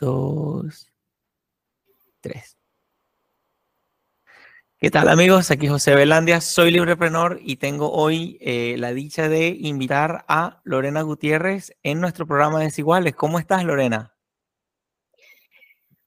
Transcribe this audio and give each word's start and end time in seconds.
dos, 0.00 0.90
tres. 2.20 2.56
¿Qué 4.78 4.90
tal 4.90 5.10
amigos? 5.10 5.50
Aquí 5.50 5.68
José 5.68 5.94
Belandia, 5.94 6.40
soy 6.40 6.70
libreprenor 6.70 7.38
y 7.42 7.56
tengo 7.56 7.92
hoy 7.92 8.38
eh, 8.40 8.76
la 8.78 8.94
dicha 8.94 9.28
de 9.28 9.48
invitar 9.48 10.24
a 10.26 10.62
Lorena 10.64 11.02
Gutiérrez 11.02 11.76
en 11.82 12.00
nuestro 12.00 12.26
programa 12.26 12.60
Desiguales. 12.60 13.14
¿Cómo 13.14 13.38
estás 13.38 13.62
Lorena? 13.62 14.16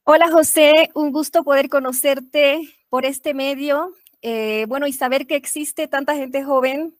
Hola 0.05 0.31
José, 0.31 0.89
un 0.95 1.11
gusto 1.11 1.43
poder 1.43 1.69
conocerte 1.69 2.67
por 2.89 3.05
este 3.05 3.35
medio. 3.35 3.93
Eh, 4.23 4.65
bueno, 4.67 4.87
y 4.87 4.93
saber 4.93 5.27
que 5.27 5.35
existe 5.35 5.87
tanta 5.87 6.15
gente 6.15 6.43
joven 6.43 6.97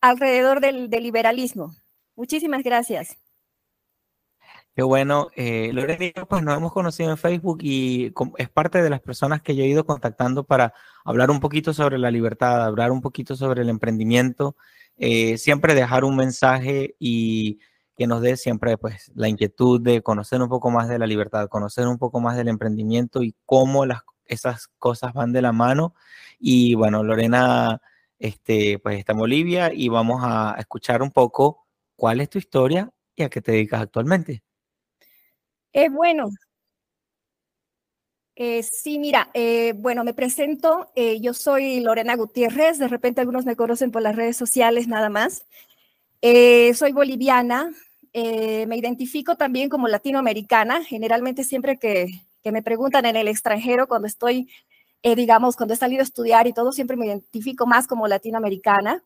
alrededor 0.00 0.60
del 0.60 0.88
liberalismo. 0.88 1.76
Muchísimas 2.16 2.62
gracias. 2.62 3.18
Qué 4.76 4.82
bueno. 4.82 5.28
Eh, 5.34 5.72
Lorena 5.72 6.24
pues 6.26 6.42
nos 6.42 6.56
hemos 6.56 6.72
conocido 6.72 7.10
en 7.10 7.16
Facebook 7.18 7.58
y 7.62 8.12
es 8.38 8.48
parte 8.48 8.82
de 8.82 8.90
las 8.90 9.00
personas 9.00 9.42
que 9.42 9.56
yo 9.56 9.64
he 9.64 9.66
ido 9.66 9.84
contactando 9.84 10.44
para 10.44 10.72
hablar 11.04 11.30
un 11.30 11.40
poquito 11.40 11.72
sobre 11.74 11.98
la 11.98 12.10
libertad, 12.10 12.64
hablar 12.64 12.92
un 12.92 13.00
poquito 13.00 13.34
sobre 13.34 13.62
el 13.62 13.68
emprendimiento, 13.68 14.56
eh, 14.96 15.38
siempre 15.38 15.74
dejar 15.74 16.04
un 16.04 16.16
mensaje 16.16 16.94
y 17.00 17.58
que 17.96 18.06
nos 18.06 18.22
dé 18.22 18.36
siempre 18.36 18.78
pues 18.78 19.10
la 19.14 19.28
inquietud 19.28 19.80
de 19.80 20.02
conocer 20.02 20.40
un 20.40 20.48
poco 20.48 20.70
más 20.70 20.88
de 20.88 20.98
la 20.98 21.06
libertad, 21.06 21.48
conocer 21.48 21.86
un 21.88 21.98
poco 21.98 22.20
más 22.20 22.36
del 22.36 22.48
emprendimiento 22.48 23.22
y 23.22 23.34
cómo 23.44 23.84
las, 23.86 24.02
esas 24.24 24.68
cosas 24.78 25.12
van 25.12 25.32
de 25.32 25.42
la 25.42 25.52
mano. 25.52 25.94
Y 26.38 26.74
bueno, 26.74 27.02
Lorena 27.02 27.82
este, 28.18 28.78
pues 28.78 28.98
está 28.98 29.12
en 29.12 29.18
Bolivia 29.18 29.72
y 29.74 29.88
vamos 29.88 30.20
a 30.24 30.56
escuchar 30.58 31.02
un 31.02 31.10
poco 31.10 31.66
cuál 31.96 32.20
es 32.20 32.30
tu 32.30 32.38
historia 32.38 32.90
y 33.16 33.24
a 33.24 33.30
qué 33.30 33.42
te 33.42 33.52
dedicas 33.52 33.82
actualmente. 33.82 34.42
Eh, 35.72 35.88
bueno, 35.88 36.30
eh, 38.36 38.62
sí, 38.62 38.98
mira, 38.98 39.30
eh, 39.34 39.74
bueno, 39.76 40.02
me 40.02 40.14
presento. 40.14 40.90
yo 41.20 41.34
soy 41.34 41.80
Lorena 41.80 42.16
Gutiérrez. 42.16 42.78
De 42.78 42.88
repente 42.88 43.20
algunos 43.20 43.44
me 43.44 43.56
conocen 43.56 43.90
por 43.90 44.02
las 44.02 44.16
redes 44.16 44.36
sociales 44.36 44.88
nada 44.88 45.10
más. 45.10 45.44
soy 46.22 46.92
boliviana. 46.92 47.70
me 48.14 48.76
identifico 48.76 49.36
también 49.36 49.68
como 49.68 49.88
latinoamericana. 49.88 50.84
Generalmente 50.84 51.44
siempre 51.44 51.78
que, 51.78 52.08
que 52.42 52.52
me 52.52 52.62
preguntan 52.62 53.06
en 53.06 53.16
el 53.16 53.28
extranjero, 53.28 53.86
cuando 53.88 54.08
estoy, 54.08 54.48
digamos, 55.02 55.56
cuando 55.56 55.74
he 55.74 55.76
salido 55.76 56.00
a 56.00 56.04
estudiar 56.04 56.46
y 56.46 56.52
todo, 56.52 56.72
siempre 56.72 56.96
me 56.96 57.06
identifico 57.06 57.66
más 57.66 57.86
como 57.86 58.08
latinoamericana. 58.08 59.04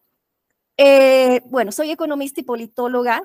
bueno, 1.46 1.72
soy 1.72 1.90
economista 1.90 2.40
y 2.40 2.44
politóloga. 2.44 3.22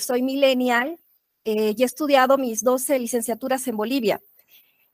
soy 0.00 0.22
millennial 0.22 0.98
eh, 1.46 1.74
y 1.76 1.82
he 1.84 1.86
estudiado 1.86 2.38
mis 2.38 2.64
12 2.64 2.98
licenciaturas 2.98 3.68
en 3.68 3.76
Bolivia. 3.76 4.20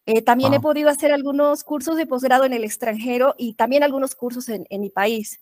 Eh, 0.05 0.21
también 0.21 0.53
he 0.53 0.61
podido 0.61 0.91
hacer 0.91 1.11
algunos 1.11 1.65
cursos 1.65 1.97
de 1.97 2.05
posgrado 2.05 2.45
en 2.45 2.53
el 2.53 2.63
extranjero 2.63 3.35
y 3.39 3.55
también 3.55 3.83
algunos 3.83 4.15
cursos 4.15 4.51
en, 4.51 4.67
mi 4.69 4.91
país. 4.91 5.41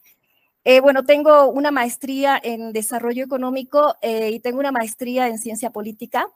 Eh, 0.63 0.79
bueno, 0.79 1.05
tengo 1.05 1.49
una 1.49 1.73
maestría 1.73 2.41
en 2.41 2.73
desarrollo 2.73 3.25
económico 3.25 3.97
y 4.03 4.39
tengo 4.39 4.61
una 4.61 4.71
maestría 4.71 5.27
en 5.27 5.39
ciencia 5.39 5.71
política. 5.71 6.29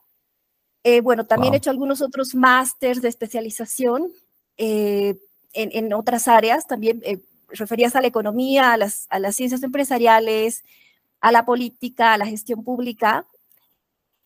bueno, 1.02 1.25
también 1.25 1.55
he 1.55 1.58
hecho 1.58 1.70
algunos 1.70 2.02
otros 2.02 2.34
másters 2.34 3.00
de 3.00 3.11
especialización 3.11 4.11
en, 4.56 5.19
en, 5.52 5.92
otras 5.92 6.27
áreas, 6.27 6.67
también 6.67 7.00
referidas 7.48 7.95
a 7.95 8.00
la 8.00 8.08
economía, 8.08 8.72
a 8.72 8.77
las, 8.77 9.06
a 9.11 9.20
las 9.20 9.36
ciencias 9.36 9.62
empresariales, 9.62 10.64
a 11.20 11.30
la 11.30 11.45
política, 11.45 12.14
a 12.14 12.19
la 12.19 12.27
gestión 12.27 12.64
pública. 12.64 13.27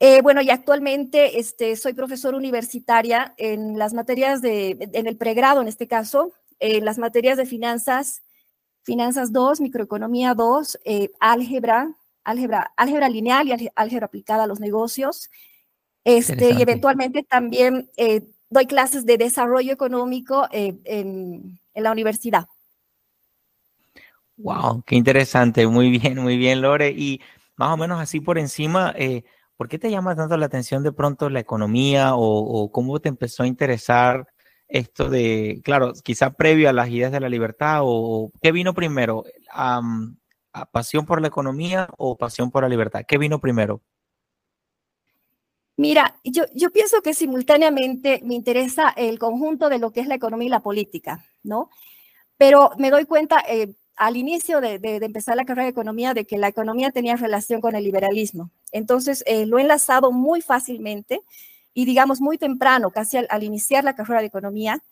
Eh, 0.00 0.22
bueno, 0.22 0.41
y 0.42 0.50
actualmente 0.50 1.41
este, 1.41 1.75
soy 1.75 1.92
profesora 1.92 2.36
universitaria 2.36 3.34
en 3.36 3.78
las 3.78 3.94
materias 3.94 4.41
de, 4.41 4.76
en 4.92 5.06
el 5.09 5.16
pregrado 5.16 5.60
en 5.60 5.66
este 5.66 5.88
caso, 5.88 6.32
en 6.60 6.84
las 6.84 6.98
materias 6.98 7.36
de 7.36 7.47
finanzas, 7.47 8.22
finanzas 8.84 9.32
2, 9.32 9.60
microeconomía 9.60 10.34
2, 10.34 10.78
eh, 10.84 11.10
álgebra, 11.19 11.97
álgebra, 12.22 12.72
álgebra 12.76 13.08
lineal 13.08 13.48
y 13.48 13.70
álgebra 13.75 14.06
aplicada 14.06 14.44
a 14.44 14.47
los 14.47 14.60
negocios. 14.60 15.31
Este, 16.04 16.53
y 16.53 16.62
eventualmente 16.62 17.25
también 17.25 17.91
eh, 17.97 18.22
doy 18.48 18.66
clases 18.66 19.04
de 19.04 19.19
desarrollo 19.19 19.72
económico 19.72 20.47
en, 20.53 20.81
en, 20.84 21.60
la 21.75 21.92
universidad. 21.92 22.47
Wow, 24.37 24.82
qué 24.87 24.97
interesante, 24.97 25.66
muy 25.66 25.91
bien, 25.91 26.19
muy 26.19 26.37
bien, 26.37 26.62
Lore. 26.62 26.91
Y 26.91 27.20
más 27.56 27.75
o 27.75 27.76
menos 27.76 28.00
así 28.00 28.20
por 28.20 28.38
encima, 28.38 28.94
¿Por 29.58 29.69
qué 29.69 29.76
te 29.76 29.91
llama 29.91 30.14
tanto 30.14 30.36
la 30.36 30.46
atención 30.46 30.84
de 30.84 30.92
pronto 30.92 31.28
la 31.28 31.41
economía 31.41 32.12
o, 32.14 32.70
cómo 32.70 33.00
te 33.00 33.08
empezó 33.08 33.42
a 33.42 33.48
interesar 33.48 34.28
esto 34.69 35.10
de, 35.10 35.60
claro, 35.64 35.94
quizá 36.04 36.30
previo 36.30 36.69
a 36.69 36.72
las 36.72 36.88
ideas 36.91 37.10
de 37.10 37.19
la 37.19 37.28
libertad 37.28 37.80
o 37.82 38.30
qué 38.41 38.52
vino 38.52 38.72
primero? 38.72 39.24
¿Pasión 40.70 41.06
por 41.06 41.20
la 41.20 41.26
economía 41.26 41.88
o 41.98 42.16
pasión 42.16 42.52
por 42.52 42.62
la 42.62 42.69
libertad? 42.69 43.02
¿Qué 43.06 43.19
vino 43.19 43.41
primero? 43.41 43.82
Mira, 45.76 46.20
yo, 46.22 46.44
yo 46.54 46.70
pienso 46.70 47.02
que 47.02 47.12
simultáneamente 47.12 48.20
me 48.25 48.34
interesa 48.34 48.90
el 48.90 49.19
conjunto 49.19 49.69
de 49.69 49.80
lo 49.80 49.90
que 49.90 50.00
es 50.00 50.06
la 50.06 50.14
economía 50.14 50.46
y 50.46 50.50
la 50.50 50.60
política, 50.60 51.25
¿no? 51.42 51.69
Pero 52.36 52.70
me 52.78 52.90
doy 52.90 53.06
cuenta, 53.06 53.42
eh, 53.48 53.75
al 53.96 54.16
inicio 54.16 54.60
de, 54.60 54.78
empezar 54.82 55.36
la 55.36 55.44
carrera 55.44 55.64
de 55.64 55.70
economía 55.70 56.14
de 56.14 56.25
que 56.25 56.38
la 56.38 56.46
economía 56.46 56.92
tenía 56.92 57.16
relación 57.16 57.60
con 57.60 57.75
el 57.75 57.82
liberalismo. 57.82 58.52
Entonces, 58.73 59.23
eh, 59.27 59.47
lo 59.47 59.59
he 59.59 59.62
enlazado 59.62 60.12
muy 60.12 60.41
fácilmente 60.41 61.21
y, 61.75 61.84
digamos, 61.84 62.21
muy 62.21 62.39
temprano, 62.39 62.91
casi 62.91 63.19
al, 63.19 63.43
iniciar 63.43 63.84
la 63.84 63.95
carrera 63.95 64.21
de 64.21 64.27
economía, 64.27 64.83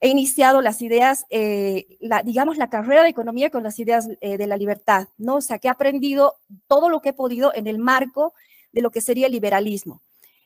he 0.00 0.08
iniciado 0.08 0.62
las 0.62 0.82
ideas, 0.82 1.26
eh, 1.30 1.86
la, 2.00 2.22
digamos, 2.22 2.56
la 2.56 2.68
carrera 2.68 3.04
de 3.04 3.10
economía 3.10 3.50
con 3.50 3.62
las 3.62 3.78
ideas 3.78 4.08
eh, 4.20 4.36
de 4.36 4.46
la 4.46 4.56
libertad, 4.56 5.08
¿no? 5.16 5.36
O 5.36 5.40
sea, 5.40 5.58
que 5.58 5.68
he 5.68 5.70
aprendido 5.70 6.34
todo 6.66 6.88
lo 6.88 7.00
que 7.00 7.10
he 7.10 7.14
podido 7.14 7.52
en 7.54 7.68
el 7.68 7.78
marco 7.78 8.34
de 8.72 8.82
lo 8.82 8.90
que 8.90 9.00
sería 9.00 9.26
el 9.26 9.32
liberalismo. 9.32 10.02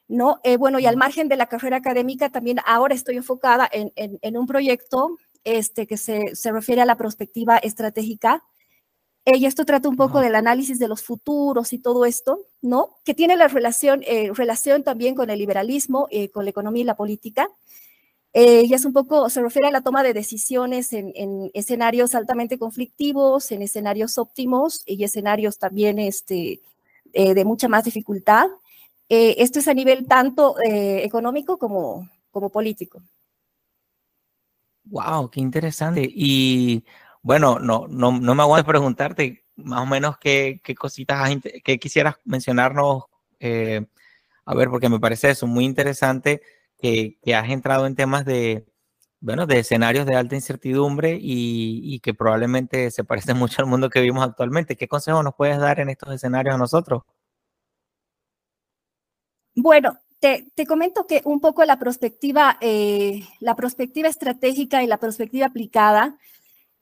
¿no? 0.08 0.40
bueno, 0.60 0.78
y 0.78 0.86
al 0.86 0.96
margen 0.96 1.26
de 1.26 1.34
la 1.34 1.46
carrera 1.46 1.78
académica, 1.78 2.30
también 2.30 2.60
ahora 2.64 2.94
estoy 2.94 3.16
enfocada 3.16 3.68
en, 3.72 3.90
en 3.96 4.36
un 4.36 4.46
proyecto 4.46 5.16
este, 5.46 5.86
que 5.86 5.96
se, 5.96 6.34
refiere 6.50 6.82
a 6.82 6.84
la 6.84 6.96
perspectiva 6.96 7.56
estratégica. 7.58 8.42
Eh, 9.28 9.38
y 9.38 9.46
esto 9.46 9.64
trata 9.64 9.88
un 9.88 9.96
poco 9.96 10.20
del 10.20 10.36
análisis 10.36 10.78
de 10.78 10.86
los 10.86 11.02
futuros 11.02 11.72
y 11.72 11.78
todo 11.80 12.04
esto, 12.04 12.38
¿no? 12.62 12.96
Que 13.04 13.12
tiene 13.12 13.36
la 13.36 13.48
relación, 13.48 14.04
eh, 14.06 14.30
relación 14.32 14.84
también 14.84 15.16
con 15.16 15.30
el 15.30 15.40
liberalismo, 15.40 16.06
eh, 16.12 16.28
con 16.30 16.44
la 16.44 16.50
economía 16.50 16.82
y 16.82 16.86
la 16.86 16.96
política. 16.96 17.48
y 18.34 18.74
es 18.74 18.84
un 18.84 18.92
poco, 18.92 19.30
se 19.30 19.40
refiere 19.40 19.68
a 19.68 19.70
la 19.70 19.80
toma 19.80 20.02
de 20.02 20.12
decisiones 20.12 20.92
en, 20.92 21.50
escenarios 21.54 22.14
altamente 22.14 22.58
conflictivos, 22.58 23.50
en 23.50 23.62
escenarios 23.62 24.18
óptimos 24.18 24.82
y 24.86 25.02
escenarios 25.04 25.58
también 25.58 25.98
este, 25.98 26.60
de 27.14 27.44
mucha 27.46 27.68
más 27.68 27.84
dificultad. 27.84 28.46
esto 29.08 29.58
es 29.60 29.68
a 29.68 29.74
nivel 29.74 30.06
tanto 30.06 30.56
económico 30.62 31.56
como, 31.58 32.10
como 32.30 32.50
político. 32.50 33.00
Wow, 34.84 35.30
qué 35.30 35.40
interesante. 35.40 36.02
Y 36.08 36.84
bueno, 37.26 37.58
no, 37.58 37.88
no, 37.88 38.12
no 38.12 38.34
me 38.36 38.42
aguanto 38.42 38.68
preguntarte 38.68 39.44
más 39.56 39.80
o 39.80 39.86
menos 39.86 40.16
qué, 40.16 40.60
cositas 40.78 41.28
que 41.64 41.78
quisieras 41.80 42.14
mencionarnos. 42.24 43.06
Eh, 43.40 43.84
a 44.44 44.54
ver, 44.54 44.68
porque 44.70 44.88
me 44.88 45.00
parece 45.00 45.30
eso 45.30 45.48
muy 45.48 45.64
interesante 45.64 46.40
que, 46.78 47.18
que, 47.20 47.34
has 47.34 47.50
entrado 47.50 47.86
en 47.86 47.96
temas 47.96 48.24
de, 48.24 48.64
bueno, 49.18 49.46
de 49.46 49.58
escenarios 49.58 50.06
de 50.06 50.14
alta 50.14 50.36
incertidumbre 50.36 51.18
y, 51.20 51.80
y, 51.82 51.98
que 51.98 52.14
probablemente 52.14 52.92
se 52.92 53.02
parece 53.02 53.34
mucho 53.34 53.60
al 53.60 53.66
mundo 53.66 53.90
que 53.90 54.00
vivimos 54.00 54.24
actualmente. 54.24 54.76
¿Qué 54.76 54.86
consejo 54.86 55.20
nos 55.24 55.34
puedes 55.34 55.58
dar 55.58 55.80
en 55.80 55.90
estos 55.90 56.14
escenarios 56.14 56.54
a 56.54 56.58
nosotros? 56.58 57.02
Bueno, 59.56 59.98
te, 60.20 60.66
comento 60.66 61.06
que 61.06 61.22
un 61.24 61.40
poco 61.40 61.64
la 61.64 61.78
perspectiva, 61.78 62.56
eh, 62.60 63.26
la 63.40 63.54
perspectiva 63.54 64.08
estratégica 64.08 64.82
y 64.82 64.86
la 64.86 64.98
perspectiva 64.98 65.46
aplicada 65.46 66.16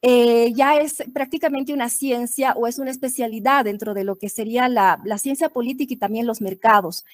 eh, 0.07 0.53
ya 0.55 0.77
es 0.77 1.03
prácticamente 1.15 1.73
una 1.73 1.89
ciencia 1.89 2.53
o 2.53 2.67
es 2.67 2.79
una 2.79 2.91
especialidad 2.91 3.65
dentro 3.65 3.95
de 3.95 4.05
lo 4.05 4.17
que 4.17 4.29
sería 4.29 4.69
la, 4.69 5.01
ciencia 5.19 5.49
política 5.49 5.95
y 5.95 5.97
también 5.97 6.27
los 6.27 6.41
mercados. 6.41 7.05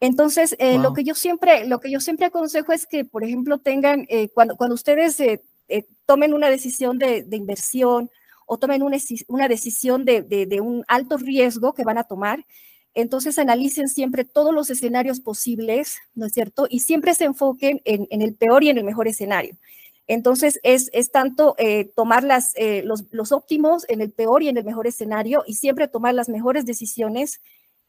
Entonces, 0.00 0.54
eh, 0.60 0.78
lo, 0.78 0.94
que 0.94 1.02
yo 1.02 1.14
siempre, 1.14 1.66
lo 1.66 1.80
que 1.80 1.90
yo 1.90 1.98
siempre 1.98 2.26
aconsejo 2.26 2.72
es 2.72 2.86
que, 2.86 3.04
por 3.04 3.24
ejemplo, 3.24 3.58
tengan, 3.58 4.06
cuando, 4.32 4.56
cuando 4.56 4.74
ustedes 4.74 5.20
tomen 6.06 6.32
una 6.32 6.48
decisión 6.48 6.98
de, 6.98 7.26
inversión 7.32 8.08
o 8.46 8.58
tomen 8.58 8.82
una, 8.82 8.98
una 9.26 9.48
decisión 9.48 10.04
de, 10.04 10.22
de, 10.22 10.60
un 10.60 10.84
alto 10.86 11.16
riesgo 11.16 11.74
que 11.74 11.82
van 11.82 11.98
a 11.98 12.04
tomar, 12.04 12.46
entonces 12.94 13.38
analicen 13.38 13.88
siempre 13.88 14.24
todos 14.24 14.52
los 14.52 14.70
escenarios 14.70 15.20
posibles, 15.20 15.98
¿no 16.14 16.26
es 16.26 16.32
cierto? 16.32 16.66
Y 16.68 16.80
siempre 16.80 17.14
se 17.14 17.26
enfoquen 17.26 17.80
en, 17.84 18.22
el 18.22 18.34
peor 18.34 18.64
y 18.64 18.70
en 18.70 18.78
el 18.78 18.84
mejor 18.84 19.06
escenario. 19.06 19.56
Entonces 20.08 20.58
es, 20.62 20.90
tanto 21.12 21.54
eh, 21.58 21.92
tomar 21.94 22.26
eh, 22.56 22.82
los, 22.82 23.32
óptimos 23.32 23.84
en 23.88 24.00
el 24.00 24.10
peor 24.10 24.42
y 24.42 24.48
en 24.48 24.56
el 24.56 24.64
mejor 24.64 24.86
escenario 24.86 25.44
y 25.46 25.54
siempre 25.54 25.86
tomar 25.86 26.14
las 26.14 26.30
mejores 26.30 26.64
decisiones 26.64 27.40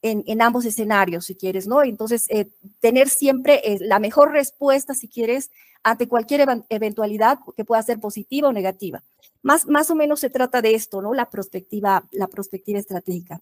en, 0.02 0.42
ambos 0.42 0.66
escenarios, 0.66 1.26
si 1.26 1.36
quieres, 1.36 1.68
¿no? 1.68 1.84
Entonces, 1.84 2.26
eh, 2.30 2.50
tener 2.80 3.10
siempre 3.10 3.62
eh, 3.66 3.80
la 3.82 4.00
mejor 4.00 4.32
respuesta, 4.32 4.94
si 4.94 5.10
quieres, 5.10 5.52
ante 5.84 6.08
cualquier 6.08 6.48
eventualidad 6.70 7.40
que 7.56 7.66
pueda 7.66 7.84
ser 7.84 8.00
positiva 8.00 8.50
o 8.50 8.54
negativa. 8.54 9.04
Más, 9.42 9.66
más 9.66 9.90
o 9.92 9.96
menos 9.96 10.20
se 10.20 10.30
trata 10.30 10.62
de 10.62 10.76
esto, 10.76 11.02
¿no? 11.02 11.14
La 11.14 11.30
perspectiva, 11.30 12.06
la 12.12 12.28
perspectiva 12.28 12.80
estratégica. 12.80 13.42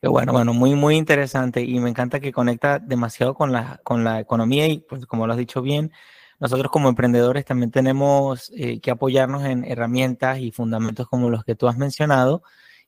Qué 0.00 0.06
bueno, 0.08 0.32
bueno, 0.32 0.54
muy, 0.54 0.76
muy 0.76 0.96
interesante 0.96 1.62
y 1.62 1.80
me 1.80 1.90
encanta 1.90 2.20
que 2.20 2.32
conecta 2.32 2.78
demasiado 2.78 3.34
con 3.34 3.52
la, 3.52 3.80
con 3.82 4.04
la 4.04 4.20
economía 4.20 4.68
y, 4.68 4.78
pues, 4.78 5.06
como 5.06 5.26
lo 5.26 5.32
has 5.32 5.38
dicho 5.38 5.62
bien, 5.62 5.92
nosotros 6.40 6.70
como 6.70 6.88
emprendedores 6.88 7.44
también 7.44 7.70
tenemos 7.70 8.50
eh, 8.54 8.80
que 8.80 8.90
apoyarnos 8.90 9.44
en 9.44 9.64
herramientas 9.64 10.38
y 10.38 10.52
fundamentos 10.52 11.08
como 11.08 11.30
los 11.30 11.44
que 11.44 11.54
tú 11.54 11.68
has 11.68 11.76
mencionado. 11.76 12.42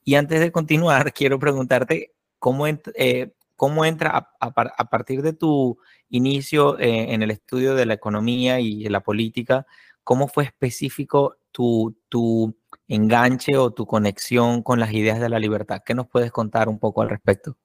Y 0.05 0.15
antes 0.15 0.41
de 0.41 0.53
continuar, 0.53 1.13
quiero 1.15 1.39
preguntarte 1.39 2.13
cómo, 2.39 2.67
eh, 2.67 3.33
cómo 3.57 3.85
entra 3.85 4.31
a, 4.41 4.85
partir 4.91 5.23
de 5.23 5.33
tu 5.33 5.79
inicio 6.09 6.79
eh, 6.79 7.13
en 7.13 7.23
el 7.23 7.31
estudio 7.31 7.75
de 7.75 7.87
la 7.87 7.95
economía 7.95 8.61
y 8.61 8.89
la 8.89 9.01
política, 9.01 9.67
cómo 10.05 10.29
fue 10.29 10.45
específico 10.45 11.37
tu, 11.53 11.97
tu 12.09 12.57
enganche 12.89 13.57
o 13.57 13.73
tu 13.73 13.87
conexión 13.87 14.63
con 14.63 14.81
las 14.81 14.93
ideas 14.93 15.21
de 15.21 15.29
la 15.29 15.39
libertad. 15.39 15.83
¿Qué 15.85 15.95
nos 15.95 16.09
puedes 16.09 16.33
contar 16.33 16.69
un 16.69 16.79
poco 16.79 17.03
al 17.03 17.11
respecto? 17.11 17.57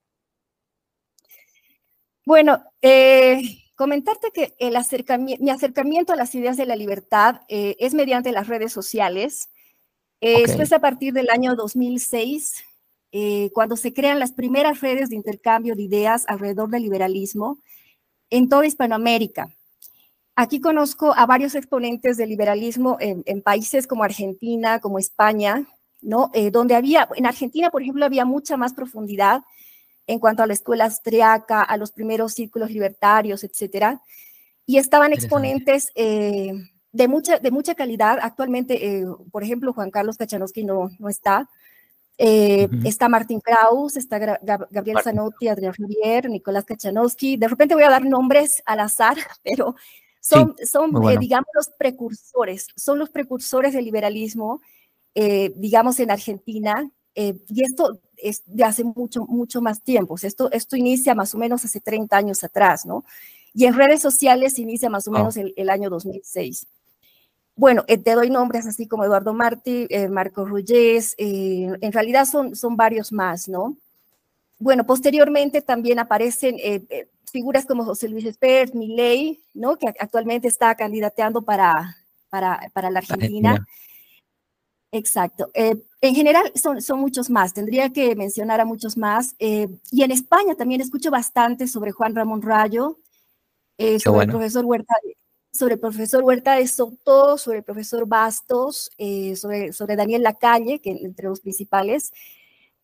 Bueno, 2.26 2.64
eh, 2.82 3.65
comentarte 3.76 4.32
que 4.34 4.56
el 4.60 4.76
mi 5.20 5.50
acercamiento 5.50 6.14
a 6.14 6.16
las 6.16 6.34
ideas 6.36 6.58
de 6.58 6.66
la 6.66 6.76
libertad 6.76 7.42
eh, 7.48 7.76
es 7.80 7.94
mediante 7.94 8.32
las 8.32 8.48
redes 8.48 8.74
sociales. 8.74 9.50
Eh, 10.22 10.44
esto 10.44 10.62
es 10.62 10.72
a 10.74 10.80
partir 10.80 11.14
del 11.14 11.30
año 11.30 11.56
2006, 11.56 12.64
cuando 13.54 13.78
se 13.78 13.94
crean 13.94 14.20
las 14.20 14.34
primeras 14.34 14.82
redes 14.82 15.08
de 15.08 15.16
intercambio 15.16 15.74
de 15.76 15.84
ideas 15.84 16.26
alrededor 16.28 16.70
del 16.70 16.84
liberalismo 16.84 17.60
en 18.30 18.50
toda 18.50 18.66
Hispanoamérica. 18.66 19.56
Aquí 20.38 20.60
conozco 20.60 21.14
a 21.16 21.26
varios 21.26 21.56
exponentes 21.56 22.18
del 22.18 22.28
liberalismo 22.28 22.98
en, 23.00 23.42
países 23.42 23.88
como 23.88 24.04
Argentina, 24.04 24.80
como 24.82 25.00
España, 25.00 25.66
¿no? 26.02 26.30
Eh, 26.34 26.52
donde 26.52 26.76
había, 26.76 27.08
en 27.16 27.26
Argentina, 27.26 27.70
por 27.70 27.82
ejemplo, 27.82 28.04
había 28.04 28.26
mucha 28.26 28.58
más 28.58 28.74
profundidad 28.74 29.44
en 30.08 30.20
cuanto 30.20 30.44
a 30.44 30.48
la 30.48 30.54
escuela 30.54 30.86
austriaca, 30.86 31.62
a 31.62 31.78
los 31.78 31.92
primeros 31.92 32.34
círculos 32.34 32.72
libertarios, 32.72 33.44
etcétera. 33.44 34.02
Y 34.66 34.78
estaban 34.78 35.14
exponentes 35.14 35.92
eh, 35.96 36.54
de, 36.92 37.08
mucha, 37.08 37.40
de 37.40 37.52
mucha 37.52 37.76
calidad. 37.76 38.20
Actualmente, 38.22 39.00
eh, 39.00 39.06
por 39.32 39.44
ejemplo, 39.44 39.74
Juan 39.74 39.92
Carlos 39.92 40.18
Kachanowski 40.18 40.64
no, 40.64 40.90
no 41.00 41.10
está. 41.10 41.50
Está 42.18 43.10
Martín 43.10 43.42
Kraus, 43.42 43.98
está 43.98 44.18
Gabriel 44.18 45.02
Zanotti, 45.04 45.50
Adrián 45.50 45.74
Javier, 45.74 46.30
Nicolás 46.30 46.64
Kachanowski. 46.64 47.36
De 47.36 47.50
repente 47.50 47.76
voy 47.76 47.84
a 47.84 47.90
dar 47.90 48.06
nombres 48.06 48.64
al 48.66 48.80
azar, 48.80 49.18
pero 49.44 49.76
son, 50.26 50.56
son 50.66 50.92
eh, 51.08 51.18
digamos, 51.20 51.46
los 51.54 51.70
precursores, 51.78 52.68
son 52.76 52.98
los 52.98 53.12
precursores 53.12 53.74
del 53.74 53.86
liberalismo, 53.86 54.60
eh, 55.14 55.54
digamos, 55.56 56.00
en 56.00 56.10
Argentina. 56.10 56.90
Eh, 57.14 57.38
y 57.48 57.64
esto 57.64 58.00
es 58.30 58.44
de 58.46 58.64
hace 58.64 58.84
mucho, 58.84 59.26
mucho 59.26 59.62
más 59.62 59.82
tiempo. 59.82 60.16
Esto, 60.22 60.52
esto 60.52 60.76
inicia 60.76 61.16
más 61.16 61.34
o 61.34 61.38
menos 61.38 61.64
hace 61.66 61.80
30 61.80 62.18
años 62.18 62.44
atrás, 62.44 62.86
¿no? 62.86 63.04
Y 63.54 63.66
en 63.66 63.74
redes 63.74 64.02
sociales 64.02 64.60
inicia 64.60 64.90
más 64.90 65.08
o 65.08 65.12
menos 65.12 65.38
el, 65.38 65.70
año 65.70 65.90
2006. 65.90 66.68
Bueno, 67.56 67.84
te 67.86 68.16
doy 68.16 68.30
nombres 68.30 68.68
así 68.68 68.86
como 68.86 69.06
Eduardo 69.06 69.34
Martí, 69.34 69.88
Marco 70.10 70.44
Rullés, 70.44 71.16
en 71.18 71.92
realidad 71.94 72.26
son, 72.26 72.54
son 72.54 72.76
varios 72.76 73.14
más, 73.14 73.48
¿no? 73.48 73.78
Bueno, 74.60 74.86
posteriormente 74.86 75.62
también 75.62 76.00
aparecen 76.00 76.58
figuras 77.36 77.66
como 77.66 77.84
José 77.84 78.08
Luis 78.08 78.24
Espert, 78.24 78.74
Milei, 78.74 79.42
¿no? 79.54 79.78
que 79.78 79.88
actualmente 80.00 80.48
está 80.48 80.74
candidateando 80.76 81.42
para, 81.42 81.98
para, 82.30 82.72
para 82.74 82.90
la 82.90 83.00
Argentina. 83.00 83.66
Exacto. 84.94 85.52
Eh, 86.06 86.10
en 86.10 86.16
general 86.16 86.52
son, 86.56 86.82
son 86.82 87.00
muchos 87.00 87.30
más, 87.30 87.54
tendría 87.54 87.90
que 87.90 88.16
mencionar 88.16 88.62
a 88.62 88.66
muchos 88.66 88.98
más. 88.98 89.36
Eh, 89.40 89.68
y 89.92 90.04
en 90.04 90.12
España 90.12 90.56
también 90.56 90.82
escucho 90.82 91.10
bastante 91.12 91.68
sobre 91.68 91.92
Juan 91.92 92.16
Ramón 92.16 92.42
Rayo, 92.42 93.00
eh, 93.78 94.00
sobre, 94.00 94.26
el 94.26 94.30
profesor 94.30 94.66
Huerta, 94.66 94.94
sobre 95.52 95.74
el 95.76 95.80
profesor 95.80 96.24
Huerta 96.24 96.56
de 96.56 96.68
Soto, 96.68 97.38
sobre 97.38 97.60
el 97.60 97.64
profesor 97.64 98.08
Bastos, 98.08 98.92
sobre, 99.36 99.74
sobre 99.74 99.96
Daniel 99.96 100.24
Lacalle, 100.24 100.80
que 100.80 100.92
entre 100.92 101.28
los 101.28 101.42
principales. 101.42 102.12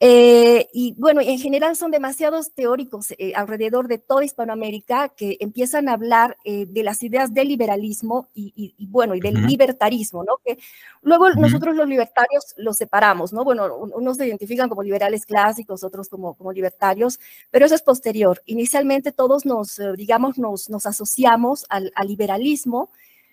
Eh, 0.04 0.68
y 0.74 0.96
bueno, 0.98 1.22
en 1.22 1.38
general 1.38 1.76
son 1.76 1.92
demasiados 1.92 2.54
teóricos 2.54 3.12
eh, 3.20 3.34
alrededor 3.36 3.88
de 3.88 4.00
toda 4.00 4.26
Hispanoamérica 4.26 5.10
que 5.10 5.38
empiezan 5.40 5.88
a 5.88 5.94
hablar 5.94 6.38
eh, 6.44 6.66
de 6.66 6.82
las 6.82 7.04
ideas 7.04 7.36
del 7.36 7.50
liberalismo 7.50 8.28
y, 8.34 8.74
bueno, 8.90 9.14
y 9.14 9.20
del 9.20 9.46
libertarismo, 9.46 10.24
¿no? 10.24 10.38
Que 10.44 10.58
luego 11.04 11.30
nosotros 11.36 11.76
los 11.76 11.88
libertarios 11.88 12.56
los 12.58 12.78
separamos, 12.78 13.32
¿no? 13.32 13.44
Bueno, 13.44 13.76
unos 13.76 14.18
se 14.18 14.26
identifican 14.26 14.70
como 14.70 14.82
liberales 14.82 15.24
clásicos, 15.24 15.84
otros 15.84 16.10
como, 16.10 16.34
como 16.34 16.52
libertarios, 16.52 17.20
pero 17.52 17.68
eso 17.68 17.76
es 17.76 17.84
posterior. 17.84 18.42
Inicialmente 18.48 19.12
todos 19.12 19.46
nos, 19.46 19.80
digamos, 19.98 20.40
nos, 20.40 20.68
nos 20.68 20.88
asociamos 20.88 21.68
al, 21.70 21.92
al 21.94 22.08
liberalismo 22.08 22.90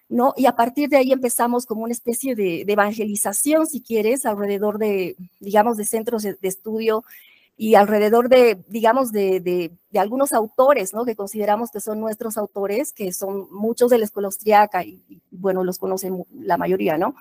¿no? 0.08 0.34
Y 0.37 0.46
a 0.46 0.56
partir 0.56 0.88
de 0.88 0.96
ahí 0.96 1.12
empezamos 1.12 1.66
como 1.66 1.82
una 1.82 1.93
especie 1.93 2.34
de, 2.34 2.62
evangelización, 2.62 3.66
si 3.66 3.81
quieres, 3.81 4.26
alrededor 4.26 4.78
de, 4.78 5.16
digamos, 5.40 5.76
de 5.76 5.84
centros 5.84 6.22
de, 6.22 6.37
estudio 6.43 7.05
y 7.56 7.75
alrededor 7.75 8.28
de, 8.28 8.58
digamos, 8.69 9.12
de, 9.12 9.40
de, 9.40 9.99
algunos 9.99 10.32
autores, 10.32 10.94
¿no? 10.94 11.05
Que 11.05 11.16
consideramos 11.16 11.70
que 11.70 11.81
son 11.81 12.00
nuestros 12.00 12.38
autores, 12.38 12.93
que 12.93 13.12
son 13.12 13.49
muchos 13.50 13.90
de 13.90 13.99
la 13.99 14.05
escuela 14.05 14.26
austriaca 14.26 14.84
y, 14.84 15.02
bueno, 15.31 15.64
los 15.64 15.78
conocen 15.78 16.25
la 16.32 16.56
mayoría, 16.56 16.96
¿no? 16.96 17.14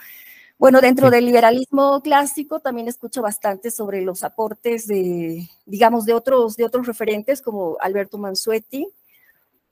Bueno, 0.60 0.82
dentro 0.82 1.12
del 1.12 1.26
liberalismo 1.26 2.02
clásico 2.02 2.60
también 2.60 2.88
escucho 2.88 3.22
bastante 3.22 3.70
sobre 3.70 4.02
los 4.02 4.24
aportes 4.24 4.88
de, 4.88 5.48
digamos, 5.68 6.06
de 6.06 6.14
otros, 6.14 6.56
de 6.56 6.66
otros 6.66 6.88
referentes 6.88 7.44
como 7.44 7.78
Alberto 7.80 8.18
Mansuetti, 8.18 8.88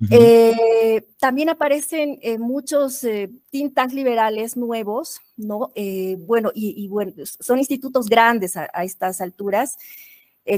eh, 0.09 1.05
también 1.19 1.49
aparecen 1.49 2.19
eh, 2.21 2.37
muchos 2.37 3.03
eh, 3.03 3.31
tintas 3.49 3.93
liberales 3.93 4.57
nuevos, 4.57 5.21
¿no? 5.37 5.71
bueno, 6.19 6.51
y, 6.53 6.87
bueno, 6.89 7.13
son 7.39 7.59
institutos 7.59 8.07
grandes 8.07 8.57
a, 8.57 8.65
estas 8.83 9.21
alturas, 9.21 9.77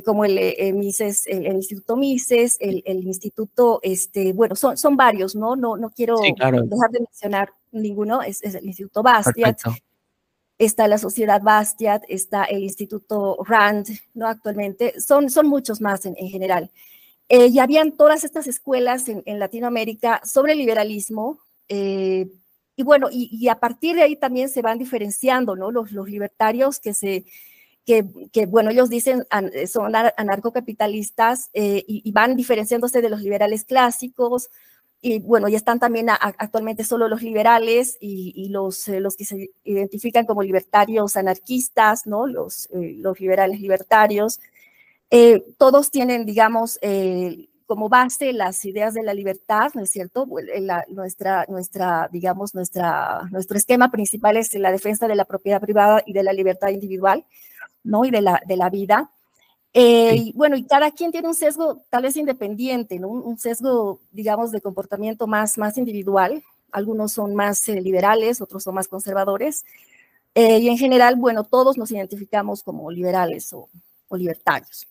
como 0.03 0.25
el, 0.25 0.73
Mises, 0.73 1.25
el, 1.27 1.45
Instituto 1.55 1.95
Mises, 1.95 2.57
el, 2.59 2.83
Instituto, 3.05 3.79
este, 3.83 4.33
bueno, 4.33 4.55
son, 4.55 4.77
son 4.77 4.97
varios, 4.97 5.35
¿no? 5.35 5.55
No, 5.55 5.77
no 5.77 5.89
quiero 5.91 6.17
dejar 6.19 6.91
de 6.91 7.00
mencionar 7.00 7.53
ninguno, 7.71 8.21
es, 8.21 8.41
el 8.43 8.65
Instituto 8.65 9.03
Bastiat. 9.03 9.59
Está 10.59 10.88
la 10.88 10.97
Sociedad 10.97 11.39
Bastiat, 11.41 12.03
está 12.09 12.45
el 12.45 12.63
Instituto 12.63 13.38
Rand, 13.45 13.88
¿no? 14.15 14.27
Actualmente, 14.27 15.00
son, 15.00 15.29
son 15.29 15.47
muchos 15.47 15.79
más 15.81 16.05
en, 16.07 16.15
en 16.17 16.29
general. 16.29 16.71
Eh, 17.29 17.60
habían 17.60 17.91
todas 17.91 18.24
estas 18.24 18.48
escuelas 18.48 19.10
en, 19.10 19.39
Latinoamérica 19.39 20.22
sobre 20.24 20.55
liberalismo. 20.55 21.39
Eh, 21.67 22.27
y 22.75 22.84
bueno, 22.84 23.10
y, 23.12 23.48
a 23.50 23.60
partir 23.60 23.96
de 23.96 24.03
ahí 24.03 24.15
también 24.15 24.50
se 24.50 24.62
van 24.62 24.77
diferenciando, 24.77 25.55
¿no? 25.55 25.72
Los, 25.72 25.91
libertarios 25.91 26.79
que 26.79 26.93
se, 26.93 27.25
que, 27.86 28.03
bueno, 28.46 28.69
ellos 28.69 28.89
dicen 28.89 29.25
son 29.67 29.93
anarcocapitalistas 29.96 31.50
eh, 31.53 31.84
y, 31.88 32.12
van 32.12 32.36
diferenciándose 32.36 33.01
de 33.01 33.10
los 33.10 33.22
liberales 33.22 33.65
clásicos. 33.65 34.50
Y 35.01 35.19
bueno, 35.19 35.48
ya 35.50 35.57
están 35.57 35.79
también 35.79 36.10
actualmente 36.10 36.84
solo 36.84 37.07
los 37.07 37.22
liberales 37.22 37.98
y, 38.00 38.50
los, 38.50 38.88
los 38.88 39.15
que 39.17 39.25
se 39.25 39.51
identifican 39.63 40.25
como 40.25 40.43
libertarios 40.43 41.17
anarquistas, 41.17 42.07
¿no? 42.07 42.25
Los, 42.25 42.69
los 42.72 43.19
liberales 43.19 43.60
libertarios. 43.60 44.39
Eh, 45.09 45.43
todos 45.57 45.89
tienen, 45.89 46.25
digamos, 46.25 46.79
eh, 46.81 47.47
como 47.65 47.89
base 47.89 48.33
las 48.33 48.63
ideas 48.65 48.93
de 48.93 49.03
la 49.03 49.13
libertad, 49.13 49.71
¿no 49.73 49.81
es 49.81 49.91
cierto? 49.91 50.27
nuestra, 50.89 51.45
nuestra, 51.47 52.09
digamos, 52.11 52.53
nuestra, 52.55 53.23
nuestro 53.31 53.57
esquema 53.57 53.89
principal 53.91 54.37
es 54.37 54.53
la 54.55 54.71
defensa 54.71 55.07
de 55.07 55.15
la 55.15 55.25
propiedad 55.25 55.61
privada 55.61 56.01
y 56.05 56.13
de 56.13 56.23
la 56.23 56.33
libertad 56.33 56.69
individual, 56.69 57.25
¿no? 57.83 58.05
Y 58.05 58.11
de 58.11 58.21
la, 58.21 58.41
de 58.45 58.57
la 58.57 58.69
vida. 58.69 59.11
Eh, 59.73 60.15
y 60.15 60.33
bueno, 60.33 60.55
y 60.57 60.65
cada 60.65 60.91
quien 60.91 61.11
tiene 61.11 61.27
un 61.27 61.35
sesgo 61.35 61.83
tal 61.89 62.03
vez 62.03 62.15
independiente, 62.17 62.99
¿no? 62.99 63.09
Un, 63.09 63.37
sesgo, 63.37 63.99
digamos, 64.11 64.51
de 64.51 64.61
comportamiento 64.61 65.27
más, 65.27 65.57
más 65.57 65.77
individual. 65.77 66.43
Algunos 66.71 67.13
son 67.13 67.35
más 67.35 67.67
liberales, 67.67 68.41
otros 68.41 68.63
son 68.63 68.75
más 68.75 68.87
conservadores. 68.87 69.65
y 70.35 70.67
en 70.69 70.77
general, 70.77 71.15
bueno, 71.15 71.43
todos 71.43 71.77
nos 71.77 71.91
identificamos 71.91 72.63
como 72.63 72.91
liberales 72.91 73.53
o, 73.53 73.69
o 74.07 74.17
libertarios. 74.17 74.87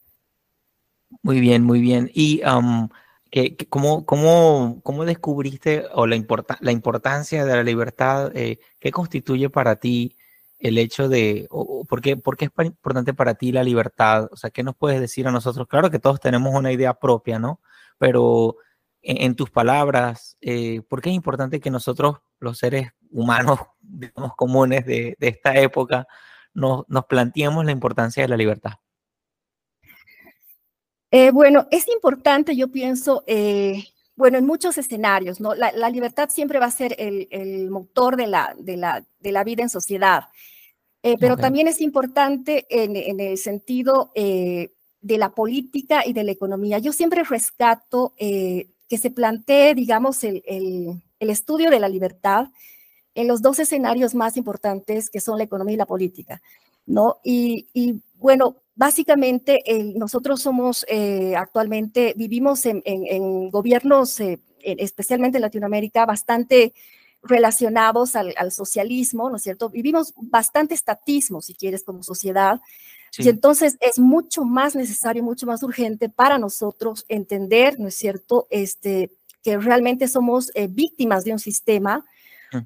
Muy 1.22 1.40
bien, 1.40 1.64
muy 1.64 1.80
bien. 1.80 2.10
¿Y 2.14 2.40
cómo, 3.68 4.06
cómo, 4.06 5.04
descubriste 5.04 5.84
o 5.92 6.06
la, 6.06 6.16
la 6.60 6.72
importancia 6.72 7.44
de 7.44 7.56
la 7.56 7.62
libertad? 7.62 8.32
Eh, 8.34 8.58
¿Qué 8.80 8.90
constituye 8.90 9.50
para 9.50 9.76
ti 9.76 10.16
el 10.58 10.78
hecho 10.78 11.08
de, 11.08 11.46
o, 11.50 11.84
¿por, 11.84 12.00
qué, 12.00 12.16
¿por, 12.16 12.36
qué, 12.36 12.46
es 12.46 12.66
importante 12.66 13.14
para 13.14 13.34
ti 13.34 13.52
la 13.52 13.64
libertad? 13.64 14.28
O 14.30 14.36
sea, 14.36 14.50
¿qué 14.50 14.62
nos 14.62 14.76
puedes 14.76 15.00
decir 15.00 15.26
a 15.26 15.32
nosotros? 15.32 15.66
Claro 15.68 15.90
que 15.90 15.98
todos 15.98 16.20
tenemos 16.20 16.54
una 16.54 16.72
idea 16.72 16.94
propia, 16.94 17.38
¿no? 17.38 17.60
Pero 17.98 18.56
en, 19.02 19.36
tus 19.36 19.50
palabras, 19.50 20.36
eh, 20.40 20.82
¿por 20.88 21.00
qué 21.00 21.10
es 21.10 21.16
importante 21.16 21.60
que 21.60 21.70
nosotros, 21.70 22.18
los 22.40 22.58
seres 22.58 22.90
humanos, 23.10 23.60
digamos, 23.80 24.34
comunes 24.36 24.84
de, 24.86 25.16
de 25.18 25.28
esta 25.28 25.54
época, 25.56 26.06
nos, 26.54 26.84
nos, 26.88 27.04
planteemos 27.06 27.64
la 27.64 27.72
importancia 27.72 28.22
de 28.22 28.28
la 28.28 28.36
libertad? 28.36 28.72
Eh, 31.10 31.30
bueno, 31.30 31.66
es 31.70 31.88
importante, 31.88 32.56
yo 32.56 32.68
pienso, 32.68 33.22
eh, 33.26 33.84
bueno, 34.16 34.38
en 34.38 34.46
muchos 34.46 34.76
escenarios, 34.76 35.40
¿no? 35.40 35.54
La, 35.54 35.70
la 35.72 35.88
libertad 35.88 36.28
siempre 36.30 36.58
va 36.58 36.66
a 36.66 36.70
ser 36.70 36.96
el, 36.98 37.28
el 37.30 37.70
motor 37.70 38.16
de 38.16 38.26
la, 38.26 38.54
de, 38.58 38.76
la, 38.76 39.04
de 39.20 39.32
la, 39.32 39.44
vida 39.44 39.62
en 39.62 39.68
sociedad, 39.68 40.24
eh, 41.02 41.16
pero 41.20 41.34
okay. 41.34 41.42
también 41.42 41.68
es 41.68 41.80
importante 41.80 42.66
en, 42.70 42.96
en 42.96 43.20
el 43.20 43.38
sentido 43.38 44.10
de 44.14 45.18
la 45.18 45.30
política 45.30 46.04
y 46.04 46.12
de 46.12 46.24
la 46.24 46.32
economía. 46.32 46.78
Yo 46.78 46.92
siempre 46.92 47.22
rescato 47.22 48.14
que 48.16 48.98
se 48.98 49.10
plantee, 49.10 49.74
digamos, 49.74 50.24
el, 50.24 50.42
el, 50.46 51.02
el, 51.20 51.30
estudio 51.30 51.70
de 51.70 51.78
la 51.78 51.88
libertad 51.88 52.48
en 53.14 53.28
los 53.28 53.42
dos 53.42 53.58
escenarios 53.60 54.14
más 54.14 54.36
importantes 54.36 55.08
que 55.10 55.20
son 55.20 55.38
la 55.38 55.44
economía 55.44 55.74
y 55.74 55.78
la 55.78 55.86
política, 55.86 56.42
¿no? 56.86 57.18
Y, 57.22 57.68
y 57.72 58.00
bueno, 58.14 58.56
básicamente 58.76 59.62
nosotros 59.96 60.40
somos 60.40 60.84
eh, 60.88 61.34
actualmente, 61.36 62.14
vivimos 62.16 62.64
en, 62.66 62.82
en, 62.84 63.06
en 63.06 63.50
gobiernos, 63.50 64.20
eh, 64.20 64.38
especialmente 64.60 65.38
en 65.38 65.42
Latinoamérica, 65.42 66.06
bastante 66.06 66.72
relacionados 67.22 68.14
al, 68.14 68.34
al, 68.36 68.52
socialismo, 68.52 69.28
¿no 69.30 69.36
es 69.36 69.42
cierto? 69.42 69.68
Vivimos 69.70 70.14
bastante 70.16 70.74
estatismo, 70.74 71.40
si 71.40 71.54
quieres, 71.54 71.82
como 71.82 72.02
sociedad. 72.04 72.60
Sí. 73.10 73.24
Y 73.24 73.28
entonces 73.28 73.76
es 73.80 73.98
mucho 73.98 74.44
más 74.44 74.76
necesario, 74.76 75.24
mucho 75.24 75.46
más 75.46 75.62
urgente 75.62 76.08
para 76.08 76.38
nosotros 76.38 77.04
entender, 77.08 77.80
¿no 77.80 77.88
es 77.88 77.96
cierto?, 77.96 78.46
este, 78.50 79.10
que 79.46 79.58
realmente 79.58 80.08
somos 80.08 80.50
eh, 80.56 80.66
víctimas 80.68 81.24
de 81.24 81.30
un 81.30 81.38
sistema, 81.38 82.04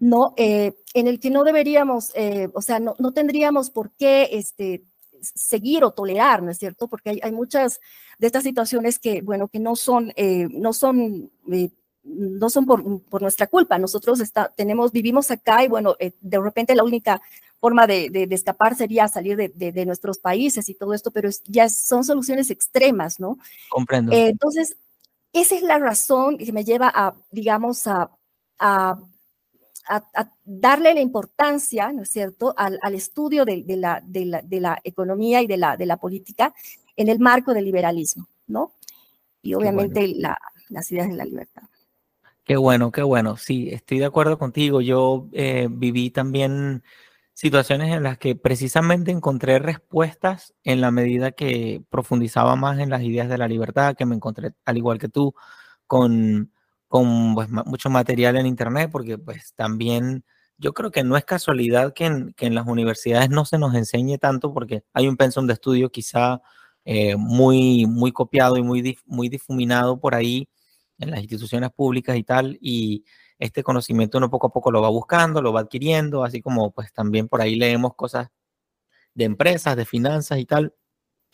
¿no? 0.00 0.32
Eh, 0.38 0.72
en 0.94 1.08
el 1.08 1.20
que 1.20 1.28
no 1.28 1.44
deberíamos, 1.44 2.10
eh, 2.14 2.48
o 2.54 2.62
sea, 2.62 2.80
no, 2.80 2.94
no, 2.98 3.12
tendríamos 3.12 3.68
por 3.68 3.90
qué 3.90 4.30
este, 4.32 4.82
seguir 5.22 5.84
o 5.84 5.92
tolerar, 5.92 6.42
¿no 6.42 6.50
es 6.50 6.58
cierto? 6.58 6.88
Porque 6.88 7.10
hay, 7.10 7.20
hay, 7.22 7.32
muchas 7.32 7.80
de 8.18 8.26
estas 8.26 8.42
situaciones 8.42 8.98
que, 8.98 9.22
bueno, 9.22 9.48
que 9.48 9.58
no 9.58 9.76
son, 9.76 10.12
eh, 10.16 10.48
no 10.50 10.72
son, 10.72 11.30
eh, 11.50 11.70
no 12.04 12.50
son 12.50 12.66
por, 12.66 13.02
por, 13.04 13.22
nuestra 13.22 13.46
culpa. 13.46 13.78
Nosotros 13.78 14.20
está, 14.20 14.52
tenemos, 14.56 14.92
vivimos 14.92 15.30
acá 15.30 15.64
y, 15.64 15.68
bueno, 15.68 15.96
eh, 15.98 16.12
de 16.20 16.38
repente 16.40 16.74
la 16.74 16.84
única 16.84 17.20
forma 17.60 17.86
de, 17.86 18.08
de, 18.10 18.26
de 18.26 18.34
escapar 18.34 18.74
sería 18.74 19.06
salir 19.06 19.36
de, 19.36 19.48
de, 19.48 19.86
nuestros 19.86 20.18
países 20.18 20.68
y 20.68 20.74
todo 20.74 20.94
esto, 20.94 21.10
pero 21.10 21.28
es, 21.28 21.42
ya 21.44 21.68
son 21.68 22.04
soluciones 22.04 22.50
extremas, 22.50 23.20
¿no? 23.20 23.38
Comprendo. 23.68 24.12
Eh, 24.12 24.28
entonces, 24.28 24.76
esa 25.32 25.54
es 25.54 25.62
la 25.62 25.78
razón 25.78 26.38
que 26.38 26.52
me 26.52 26.64
lleva 26.64 26.90
a, 26.92 27.14
digamos, 27.30 27.86
a, 27.86 28.10
a 28.58 28.98
a, 29.88 30.04
a, 30.14 30.30
darle 30.44 30.94
la 30.94 31.00
importancia, 31.00 31.92
¿no 31.92 32.02
es 32.02 32.10
cierto?, 32.10 32.54
al, 32.56 32.78
al 32.82 32.94
estudio 32.94 33.44
de, 33.44 33.62
de, 33.64 33.76
la, 33.76 34.02
de, 34.04 34.24
la, 34.24 34.42
de, 34.42 34.60
la, 34.60 34.80
economía 34.84 35.42
y 35.42 35.46
de 35.46 35.56
la, 35.56 35.76
de 35.76 35.86
la 35.86 35.96
política 35.96 36.54
en 36.96 37.08
el 37.08 37.18
marco 37.18 37.54
del 37.54 37.64
liberalismo, 37.64 38.28
¿no? 38.46 38.72
Y 39.42 39.54
obviamente 39.54 40.00
bueno. 40.00 40.14
la, 40.18 40.38
las 40.68 40.90
ideas 40.92 41.08
de 41.08 41.16
la 41.16 41.24
libertad. 41.24 41.62
Qué 42.44 42.56
bueno, 42.56 42.90
qué 42.90 43.02
bueno. 43.02 43.36
Sí, 43.36 43.68
estoy 43.70 43.98
de 43.98 44.06
acuerdo 44.06 44.38
contigo. 44.38 44.80
Yo 44.80 45.28
eh, 45.32 45.68
viví 45.70 46.10
también 46.10 46.82
situaciones 47.32 47.94
en 47.94 48.02
las 48.02 48.18
que 48.18 48.36
precisamente 48.36 49.10
encontré 49.10 49.58
respuestas 49.58 50.54
en 50.64 50.80
la 50.80 50.90
medida 50.90 51.32
que 51.32 51.82
profundizaba 51.88 52.56
más 52.56 52.78
en 52.78 52.90
las 52.90 53.02
ideas 53.02 53.28
de 53.28 53.38
la 53.38 53.48
libertad, 53.48 53.94
que 53.96 54.04
me 54.04 54.14
encontré, 54.14 54.52
al 54.64 54.76
igual 54.76 54.98
que 54.98 55.08
tú, 55.08 55.34
con 55.86 56.52
con 56.90 57.36
pues, 57.36 57.48
mucho 57.48 57.88
material 57.88 58.36
en 58.36 58.46
Internet, 58.46 58.90
porque 58.90 59.16
pues 59.16 59.54
también 59.54 60.24
yo 60.58 60.74
creo 60.74 60.90
que 60.90 61.04
no 61.04 61.16
es 61.16 61.24
casualidad 61.24 61.94
que 61.94 62.06
en, 62.06 62.32
que 62.34 62.46
en 62.46 62.56
las 62.56 62.66
universidades 62.66 63.30
no 63.30 63.44
se 63.44 63.58
nos 63.58 63.76
enseñe 63.76 64.18
tanto, 64.18 64.52
porque 64.52 64.82
hay 64.92 65.06
un 65.06 65.16
pensum 65.16 65.46
de 65.46 65.52
estudio 65.52 65.90
quizá 65.90 66.42
eh, 66.84 67.14
muy, 67.16 67.86
muy 67.86 68.10
copiado 68.10 68.56
y 68.56 68.64
muy, 68.64 68.98
muy 69.06 69.28
difuminado 69.28 70.00
por 70.00 70.16
ahí 70.16 70.48
en 70.98 71.12
las 71.12 71.20
instituciones 71.20 71.70
públicas 71.70 72.16
y 72.16 72.24
tal, 72.24 72.58
y 72.60 73.04
este 73.38 73.62
conocimiento 73.62 74.18
uno 74.18 74.28
poco 74.28 74.48
a 74.48 74.52
poco 74.52 74.72
lo 74.72 74.82
va 74.82 74.88
buscando, 74.90 75.42
lo 75.42 75.52
va 75.52 75.60
adquiriendo, 75.60 76.24
así 76.24 76.42
como 76.42 76.72
pues 76.72 76.92
también 76.92 77.28
por 77.28 77.40
ahí 77.40 77.54
leemos 77.54 77.94
cosas 77.94 78.30
de 79.14 79.24
empresas, 79.26 79.76
de 79.76 79.84
finanzas 79.86 80.38
y 80.40 80.44
tal. 80.44 80.74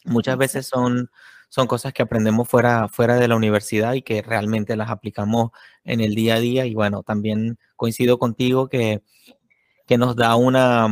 Muchas 0.05 0.37
veces 0.37 0.67
son 0.67 1.11
son 1.49 1.67
cosas 1.67 1.93
que 1.93 2.03
aprendemos 2.03 2.49
fuera, 2.49 2.89
fuera 2.89 3.17
de 3.17 3.29
la 3.29 3.37
universidad 3.37 3.95
y 3.95 4.03
que 4.03 4.23
realmente 4.23 4.77
las 4.77 4.91
aplicamos 4.91 5.51
en 5.85 6.01
el 6.01 6.15
día 6.15 6.37
a 6.37 6.41
día. 6.41 6.67
Y 6.67 6.75
bueno, 6.75 7.03
también 7.03 7.59
coincido 7.77 8.19
contigo 8.19 8.69
que, 8.69 9.03
que 9.87 9.99
nos 9.99 10.17
da 10.17 10.37
una, 10.37 10.89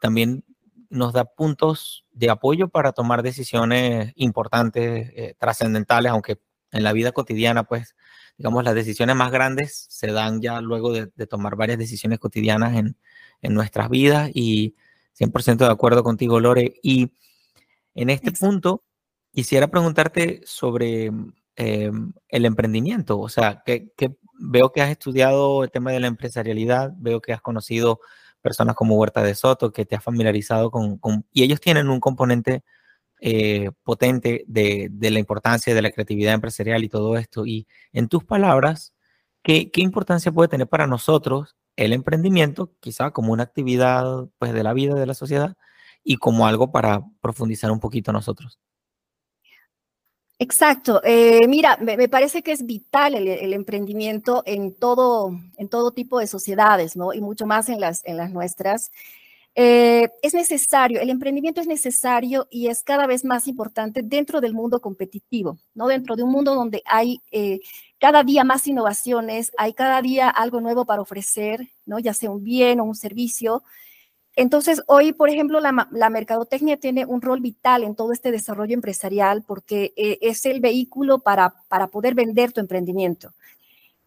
también 0.00 0.44
nos 0.90 1.12
da 1.12 1.24
puntos 1.24 2.04
de 2.12 2.30
apoyo 2.30 2.68
para 2.68 2.92
tomar 2.92 3.22
decisiones 3.22 4.12
importantes, 4.16 5.12
eh, 5.14 5.34
trascendentales, 5.38 6.12
aunque 6.12 6.38
en 6.72 6.84
la 6.84 6.92
vida 6.92 7.12
cotidiana, 7.12 7.64
pues, 7.64 7.96
digamos, 8.36 8.64
las 8.64 8.74
decisiones 8.74 9.16
más 9.16 9.30
grandes 9.30 9.86
se 9.88 10.08
dan 10.08 10.40
ya 10.40 10.60
luego 10.60 10.92
de, 10.92 11.10
de 11.14 11.26
tomar 11.26 11.56
varias 11.56 11.78
decisiones 11.78 12.18
cotidianas 12.18 12.76
en, 12.76 12.96
en, 13.42 13.54
nuestras 13.54 13.88
vidas 13.88 14.30
y 14.34 14.74
100% 15.18 15.58
de 15.58 15.72
acuerdo 15.72 16.02
contigo, 16.02 16.40
Lore. 16.40 16.74
Y 16.82 17.12
en 17.94 18.10
este 18.10 18.32
punto, 18.32 18.84
Quisiera 19.36 19.68
preguntarte 19.68 20.40
sobre 20.46 21.12
eh, 21.56 21.90
el 22.28 22.46
emprendimiento, 22.46 23.20
o 23.20 23.28
sea, 23.28 23.62
que, 23.66 23.92
veo 24.40 24.72
que 24.72 24.80
has 24.80 24.88
estudiado 24.88 25.62
el 25.62 25.70
tema 25.70 25.92
de 25.92 26.00
la 26.00 26.06
empresarialidad, 26.06 26.94
veo 26.96 27.20
que 27.20 27.34
has 27.34 27.42
conocido 27.42 28.00
personas 28.40 28.76
como 28.76 28.96
Huerta 28.96 29.22
de 29.22 29.34
Soto, 29.34 29.74
que 29.74 29.84
te 29.84 29.94
has 29.94 30.02
familiarizado 30.02 30.70
con, 30.70 30.98
y 31.30 31.42
ellos 31.42 31.60
tienen 31.60 31.90
un 31.90 32.00
componente 32.00 32.64
eh, 33.20 33.72
potente 33.82 34.46
de, 34.48 34.88
la 35.02 35.18
importancia 35.18 35.74
de 35.74 35.82
la 35.82 35.90
creatividad 35.90 36.32
empresarial 36.32 36.82
y 36.82 36.88
todo 36.88 37.18
esto. 37.18 37.44
Y 37.44 37.66
en 37.92 38.08
tus 38.08 38.24
palabras, 38.24 38.94
¿qué, 39.42 39.70
qué 39.70 39.82
importancia 39.82 40.32
puede 40.32 40.48
tener 40.48 40.66
para 40.66 40.86
nosotros 40.86 41.56
el 41.76 41.92
emprendimiento, 41.92 42.72
quizá 42.80 43.10
como 43.10 43.34
una 43.34 43.42
actividad 43.42 44.30
pues, 44.38 44.54
de 44.54 44.62
la 44.62 44.72
vida 44.72 44.94
de 44.94 45.04
la 45.04 45.12
sociedad 45.12 45.58
y 46.02 46.16
como 46.16 46.46
algo 46.46 46.72
para 46.72 47.02
profundizar 47.20 47.70
un 47.70 47.80
poquito 47.80 48.12
nosotros? 48.12 48.58
Exacto. 50.38 51.00
Eh, 51.02 51.48
mira, 51.48 51.78
me, 51.78 52.08
parece 52.08 52.42
que 52.42 52.52
es 52.52 52.66
vital 52.66 53.14
el, 53.14 53.26
el, 53.26 53.54
emprendimiento 53.54 54.42
en 54.44 54.74
todo, 54.74 55.30
en 55.56 55.68
todo 55.68 55.92
tipo 55.92 56.18
de 56.18 56.26
sociedades, 56.26 56.94
¿no? 56.94 57.14
Y 57.14 57.22
mucho 57.22 57.46
más 57.46 57.70
en 57.70 57.80
las, 57.80 58.04
en 58.04 58.18
las 58.18 58.30
nuestras. 58.30 58.90
Eh, 59.58 60.10
es 60.20 60.34
necesario, 60.34 61.00
el 61.00 61.08
emprendimiento 61.08 61.62
es 61.62 61.66
necesario 61.66 62.46
y 62.50 62.66
es 62.66 62.82
cada 62.82 63.06
vez 63.06 63.24
más 63.24 63.48
importante 63.48 64.02
dentro 64.04 64.42
del 64.42 64.52
mundo 64.52 64.82
competitivo, 64.82 65.58
¿no? 65.74 65.86
Dentro 65.88 66.14
de 66.14 66.22
un 66.24 66.30
mundo 66.30 66.54
donde 66.54 66.82
hay 66.84 67.22
eh, 67.32 67.60
cada 67.98 68.22
día 68.22 68.44
más 68.44 68.66
innovaciones, 68.66 69.52
hay 69.56 69.72
cada 69.72 70.02
día 70.02 70.28
algo 70.28 70.60
nuevo 70.60 70.84
para 70.84 71.00
ofrecer, 71.00 71.68
¿no? 71.86 71.98
Ya 71.98 72.12
sea 72.12 72.30
un 72.30 72.44
bien 72.44 72.80
o 72.80 72.84
un 72.84 72.94
servicio. 72.94 73.64
Entonces, 74.36 74.82
hoy, 74.86 75.12
por 75.12 75.30
ejemplo, 75.30 75.60
la, 75.60 75.88
la, 75.90 76.10
mercadotecnia 76.10 76.76
tiene 76.76 77.06
un 77.06 77.22
rol 77.22 77.40
vital 77.40 77.82
en 77.82 77.96
todo 77.96 78.12
este 78.12 78.30
desarrollo 78.30 78.74
empresarial 78.74 79.42
porque 79.42 79.94
eh, 79.96 80.18
es 80.20 80.44
el 80.44 80.60
vehículo 80.60 81.20
para, 81.20 81.54
para 81.68 81.86
poder 81.86 82.14
vender 82.14 82.52
tu 82.52 82.60
emprendimiento. 82.60 83.32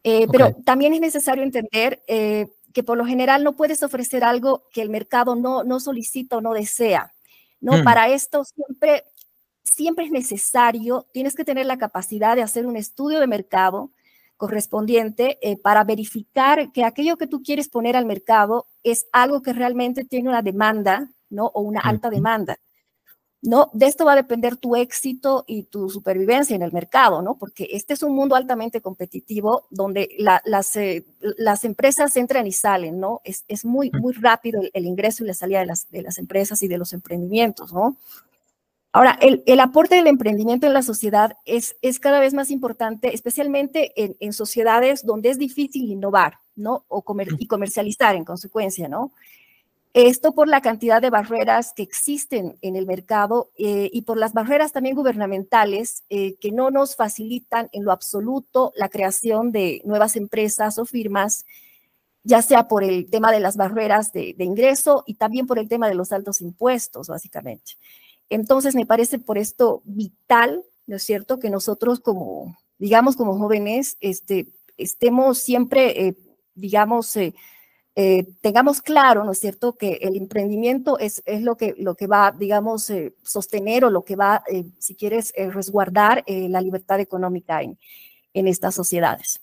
Eh, 0.04 0.26
okay. 0.26 0.28
Pero 0.32 0.56
también 0.64 0.94
es 0.94 1.02
necesario 1.02 1.44
entender 1.44 2.04
eh, 2.08 2.48
que 2.74 2.84
por 2.84 2.96
lo 2.96 3.06
general 3.06 3.44
no 3.44 3.56
puedes 3.56 3.82
ofrecer 3.82 4.24
algo 4.24 4.64
que 4.72 4.84
el 4.84 4.90
mercado 4.90 5.36
no, 5.36 5.64
no 5.64 5.80
solicita 5.80 6.38
o 6.38 6.42
no 6.42 6.54
desea. 6.54 7.12
¿no? 7.60 7.78
Hmm. 7.78 7.84
Para 7.84 8.10
esto 8.10 8.44
siempre, 8.46 9.06
siempre 9.64 10.06
es 10.06 10.12
necesario, 10.12 11.08
tienes 11.12 11.36
que 11.36 11.44
tener 11.44 11.66
la 11.66 11.80
capacidad 11.80 12.36
de 12.36 12.44
hacer 12.44 12.68
un 12.68 12.76
estudio 12.76 13.20
de 13.20 13.28
mercado, 13.28 13.90
correspondiente 14.40 15.38
eh, 15.42 15.58
para 15.58 15.84
verificar 15.84 16.72
que 16.72 16.86
aquello 16.86 17.18
que 17.18 17.28
tú 17.28 17.44
quieres 17.44 17.68
poner 17.68 17.98
al 17.98 18.06
mercado 18.06 18.68
es 18.84 19.08
algo 19.12 19.42
que 19.42 19.52
realmente 19.52 20.06
tiene 20.06 20.30
una 20.30 20.42
demanda, 20.42 21.10
¿no? 21.30 21.48
O 21.48 21.62
una 21.62 21.82
alta 21.82 22.10
demanda. 22.10 22.58
¿No? 23.42 23.70
De 23.74 23.86
esto 23.86 24.04
va 24.04 24.14
a 24.14 24.18
depender 24.18 24.58
tu 24.58 24.76
éxito 24.76 25.46
y 25.48 25.64
tu 25.64 25.90
supervivencia 25.90 26.56
en 26.56 26.62
el 26.62 26.74
mercado, 26.74 27.22
¿no? 27.22 27.36
Porque 27.38 27.68
este 27.72 27.94
es 27.94 28.04
un 28.04 28.14
mundo 28.14 28.36
altamente 28.36 28.82
competitivo 28.82 29.66
donde 29.70 30.10
la, 30.18 30.42
las, 30.46 30.76
eh, 30.78 31.06
las, 31.20 31.64
empresas 31.64 32.16
entran 32.18 32.48
y 32.48 32.52
salen, 32.52 33.00
¿no? 33.00 33.22
Es, 33.24 33.44
es 33.48 33.66
muy, 33.66 33.92
muy 33.92 34.14
rápido 34.14 34.62
el, 34.62 34.72
el, 34.74 34.86
ingreso 34.86 35.24
y 35.24 35.28
la 35.28 35.34
salida 35.34 35.60
de 35.60 35.66
las, 35.66 35.90
de 35.90 36.02
las 36.02 36.18
empresas 36.18 36.64
y 36.64 36.68
de 36.68 36.78
los 36.78 36.92
emprendimientos, 36.92 37.74
¿no? 37.74 37.98
Ahora, 38.92 39.18
el, 39.22 39.44
el, 39.46 39.60
aporte 39.60 39.96
del 39.96 40.08
emprendimiento 40.08 40.66
en 40.66 40.74
la 40.74 40.82
sociedad 40.82 41.38
es, 41.46 41.76
es 41.82 42.00
cada 42.00 42.20
vez 42.20 42.34
más 42.34 42.50
importante, 42.50 43.14
especialmente 43.14 43.94
en, 44.04 44.18
en, 44.20 44.34
sociedades 44.34 45.06
donde 45.06 45.30
es 45.30 45.38
difícil 45.38 45.92
innovar, 45.92 46.40
¿no? 46.56 46.86
O 46.88 47.04
comer, 47.04 47.28
y 47.38 47.46
comercializar 47.46 48.16
en 48.16 48.26
consecuencia, 48.26 48.88
¿no? 48.88 49.12
Esto 49.96 50.34
por 50.34 50.48
la 50.48 50.62
cantidad 50.62 51.02
de 51.02 51.10
barreras 51.10 51.74
que 51.74 51.82
existen 51.82 52.58
en 52.62 52.76
el 52.76 52.86
mercado 52.86 53.50
eh, 53.58 53.90
y 53.92 54.04
por 54.04 54.18
las 54.18 54.34
barreras 54.34 54.72
también 54.72 54.96
gubernamentales 54.96 56.04
eh, 56.10 56.36
que 56.36 56.52
no 56.52 56.70
nos 56.70 56.96
facilitan 56.96 57.70
en 57.72 57.86
lo 57.86 57.92
absoluto 57.92 58.72
la 58.76 58.90
creación 58.90 59.52
de 59.52 59.82
nuevas 59.86 60.16
empresas 60.16 60.78
o 60.78 60.86
firmas, 60.86 61.46
ya 62.24 62.44
sea 62.44 62.68
por 62.68 62.84
el 62.84 63.10
tema 63.10 63.32
de 63.32 63.40
las 63.40 63.58
barreras 63.58 64.14
de, 64.14 64.36
ingreso 64.38 65.04
y 65.08 65.16
también 65.16 65.48
por 65.48 65.58
el 65.58 65.68
tema 65.68 65.88
de 65.90 65.96
los 65.96 66.12
altos 66.12 66.40
impuestos, 66.42 67.08
básicamente. 67.08 67.74
Entonces, 68.30 68.76
me 68.76 68.86
parece 68.86 69.20
por 69.20 69.38
esto 69.38 69.82
vital, 69.86 70.64
¿no 70.88 70.98
es 70.98 71.04
cierto?, 71.04 71.40
que 71.40 71.50
nosotros 71.50 72.00
como, 72.00 72.58
digamos, 72.78 73.16
como 73.16 73.38
jóvenes, 73.38 73.98
este, 74.00 74.48
estemos 74.78 75.40
siempre, 75.40 76.08
eh, 76.08 76.18
digamos, 76.54 77.16
eh, 77.18 77.34
tengamos 78.42 78.82
claro, 78.82 79.24
¿no 79.24 79.32
es 79.32 79.40
cierto?, 79.40 79.74
que 79.74 80.00
el 80.02 80.16
emprendimiento 80.16 81.00
es, 81.00 81.22
es 81.26 81.42
lo, 81.42 81.58
que, 81.58 81.76
lo 81.78 81.96
que 81.96 82.08
va, 82.08 82.32
digamos, 82.32 82.90
eh, 82.90 83.16
sostener 83.24 83.84
o 83.84 83.90
lo 83.90 84.04
que 84.04 84.16
va, 84.16 84.44
eh, 84.52 84.66
si 84.78 84.96
quieres, 84.96 85.34
resguardar 85.36 86.24
la 86.28 86.62
libertad 86.62 87.00
económica 87.00 87.62
en, 87.62 87.78
en 88.34 88.48
estas 88.48 88.76
sociedades. 88.76 89.42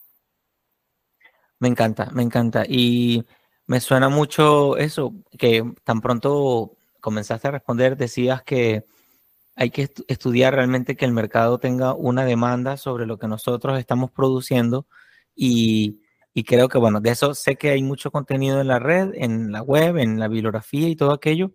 Me 1.58 1.68
encanta, 1.68 2.10
me 2.12 2.22
encanta. 2.22 2.64
Y 2.68 3.24
me 3.66 3.80
suena 3.80 4.08
mucho 4.08 4.76
eso, 4.76 5.14
que 5.38 5.64
tan 5.84 6.00
pronto 6.00 6.75
comenzaste 7.06 7.48
a 7.48 7.52
responder, 7.52 7.96
decías 7.96 8.42
que 8.42 8.84
hay 9.56 9.70
que 9.70 9.90
estudiar 10.08 10.54
realmente 10.54 10.96
que 10.96 11.06
el 11.06 11.12
mercado 11.12 11.58
tenga 11.58 11.94
una 11.94 12.24
demanda 12.26 12.76
sobre 12.76 13.06
lo 13.06 13.18
que 13.18 13.28
nosotros 13.28 13.78
estamos 13.78 14.10
produciendo 14.10 14.86
y 15.34 16.00
y 16.38 16.44
creo 16.44 16.68
que, 16.68 16.76
bueno, 16.76 17.00
de 17.00 17.10
eso 17.12 17.32
sé 17.32 17.56
que 17.56 17.70
hay 17.70 17.82
mucho 17.82 18.10
contenido 18.10 18.60
en 18.60 18.68
la 18.68 18.78
red, 18.78 19.12
en 19.14 19.52
la 19.52 19.62
web, 19.62 19.96
en 19.96 20.20
la 20.20 20.28
bibliografía 20.28 20.86
y 20.86 20.94
todo 20.94 21.12
aquello, 21.12 21.54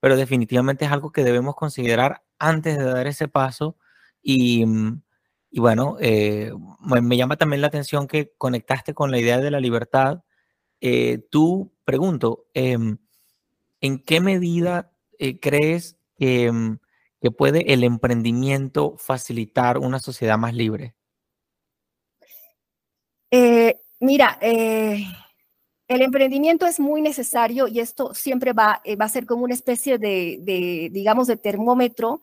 pero 0.00 0.16
definitivamente 0.16 0.86
es 0.86 0.90
algo 0.90 1.12
que 1.12 1.22
debemos 1.22 1.54
considerar 1.54 2.24
antes 2.40 2.78
de 2.78 2.84
dar 2.84 3.06
ese 3.06 3.28
paso. 3.28 3.76
Y, 4.20 4.64
y 5.52 5.60
bueno, 5.60 5.98
eh, 6.00 6.52
me, 6.80 7.16
llama 7.16 7.36
también 7.36 7.60
la 7.60 7.68
atención 7.68 8.08
que 8.08 8.32
conectaste 8.36 8.92
con 8.92 9.12
la 9.12 9.20
idea 9.20 9.38
de 9.38 9.52
la 9.52 9.60
libertad. 9.60 10.24
Eh, 10.80 11.20
tú, 11.30 11.72
pregunto, 11.84 12.46
em, 12.54 12.98
¿en 13.80 13.98
qué 14.02 14.20
medida 14.20 14.92
eh, 15.18 15.38
crees 15.38 15.98
que, 16.16 16.50
mm, 16.50 16.78
que 17.20 17.30
puede 17.30 17.72
el 17.72 17.84
emprendimiento 17.84 18.96
facilitar 18.98 19.78
una 19.78 19.98
sociedad 19.98 20.38
más 20.38 20.54
libre? 20.54 20.94
Mira, 24.00 24.38
eh, 24.40 25.04
el 25.88 26.02
emprendimiento 26.02 26.66
es 26.66 26.78
muy 26.78 27.02
necesario 27.02 27.66
y 27.66 27.80
esto 27.80 28.14
siempre 28.14 28.52
va, 28.52 28.80
eh, 28.84 28.94
va 28.94 29.06
a 29.06 29.08
ser 29.08 29.26
como 29.26 29.44
una 29.44 29.54
especie 29.54 29.98
de, 29.98 30.88
digamos, 30.92 31.26
de 31.26 31.36
termómetro 31.36 32.20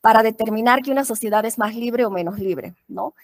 para 0.00 0.24
determinar 0.24 0.82
que 0.82 0.90
una 0.90 1.04
sociedad 1.04 1.44
es 1.44 1.58
más 1.58 1.76
libre 1.76 2.04
o 2.04 2.10
menos 2.10 2.40
libre, 2.40 2.74
¿no? 2.88 3.14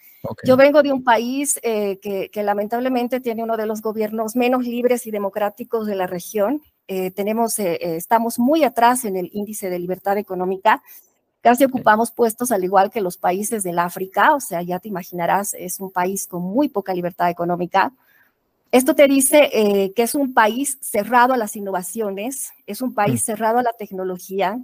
Yo 0.45 0.55
vengo 0.55 0.81
de 0.81 0.93
un 0.93 1.03
país 1.03 1.59
eh, 1.61 1.97
que, 2.01 2.43
lamentablemente 2.43 3.19
tiene 3.19 3.43
uno 3.43 3.57
de 3.57 3.65
los 3.65 3.81
gobiernos 3.81 4.35
menos 4.35 4.65
libres 4.65 5.05
y 5.05 5.11
democráticos 5.11 5.87
de 5.87 5.95
la 5.95 6.07
región. 6.07 6.61
Tenemos, 7.15 7.59
estamos 7.59 8.39
muy 8.39 8.63
atrás 8.63 9.05
en 9.05 9.15
el 9.15 9.29
índice 9.31 9.69
de 9.69 9.77
libertad 9.77 10.17
económica 10.17 10.81
Casi 11.41 11.63
ocupamos 11.63 12.11
puestos 12.11 12.51
al 12.51 12.63
igual 12.65 12.91
que 12.91 12.99
los 12.99 13.17
países 13.17 13.63
del 13.63 13.79
África, 13.79 14.35
o 14.35 14.41
sea, 14.41 14.61
ya 14.61 14.79
te 14.79 14.89
imaginarás, 14.89 15.53
es 15.53 15.79
un 15.79 15.89
país 15.89 16.27
con 16.27 16.41
muy 16.41 16.67
poca 16.67 16.93
libertad 16.93 17.29
económica. 17.29 17.93
Esto 18.71 18.93
te 18.93 19.07
dice 19.07 19.49
eh, 19.53 19.93
que 19.93 20.03
es 20.03 20.15
un 20.15 20.33
país 20.33 20.77
cerrado 20.81 21.33
a 21.33 21.37
las 21.37 21.55
innovaciones, 21.55 22.49
es 22.67 22.81
un 22.81 22.93
país 22.93 23.21
mm. 23.21 23.25
cerrado 23.25 23.59
a 23.59 23.63
la 23.63 23.71
tecnología 23.71 24.59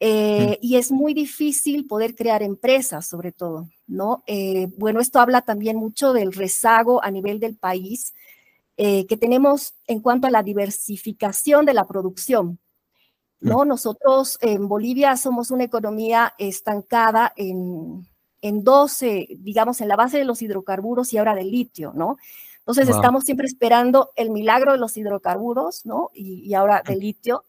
eh, 0.00 0.58
mm. 0.60 0.66
y 0.66 0.76
es 0.76 0.90
muy 0.90 1.14
difícil 1.14 1.86
poder 1.86 2.16
crear 2.16 2.42
empresas, 2.42 3.06
sobre 3.06 3.30
todo, 3.30 3.68
¿no? 3.86 4.24
Eh, 4.26 4.68
bueno, 4.76 5.00
esto 5.00 5.20
habla 5.20 5.42
también 5.42 5.76
mucho 5.76 6.12
del 6.12 6.32
rezago 6.32 7.04
a 7.04 7.10
nivel 7.12 7.38
del 7.38 7.54
país 7.54 8.14
que 8.76 9.16
tenemos 9.18 9.74
en 9.86 10.00
cuanto 10.00 10.26
a 10.26 10.30
la 10.30 10.42
diversificación 10.42 11.64
de 11.64 11.74
la 11.74 11.84
producción. 11.84 12.58
¿no? 13.40 13.64
Nosotros 13.64 14.38
en 14.40 14.68
Bolivia 14.68 15.16
somos 15.16 15.50
una 15.50 15.64
economía 15.64 16.34
estancada 16.38 17.32
en, 17.36 18.08
en 18.40 18.64
12, 18.64 19.28
digamos, 19.38 19.80
en 19.80 19.88
la 19.88 19.96
base 19.96 20.18
de 20.18 20.24
los 20.24 20.40
hidrocarburos 20.42 21.12
y 21.12 21.18
ahora 21.18 21.34
del 21.34 21.50
litio, 21.50 21.92
¿no? 21.94 22.16
Entonces 22.58 22.88
estamos 22.88 23.24
siempre 23.24 23.46
esperando 23.46 24.10
el 24.16 24.30
milagro 24.30 24.72
de 24.72 24.78
los 24.78 24.96
hidrocarburos, 24.96 25.84
¿no? 25.84 26.10
Y, 26.14 26.54
ahora 26.54 26.82
del 26.86 27.00
litio. 27.00 27.44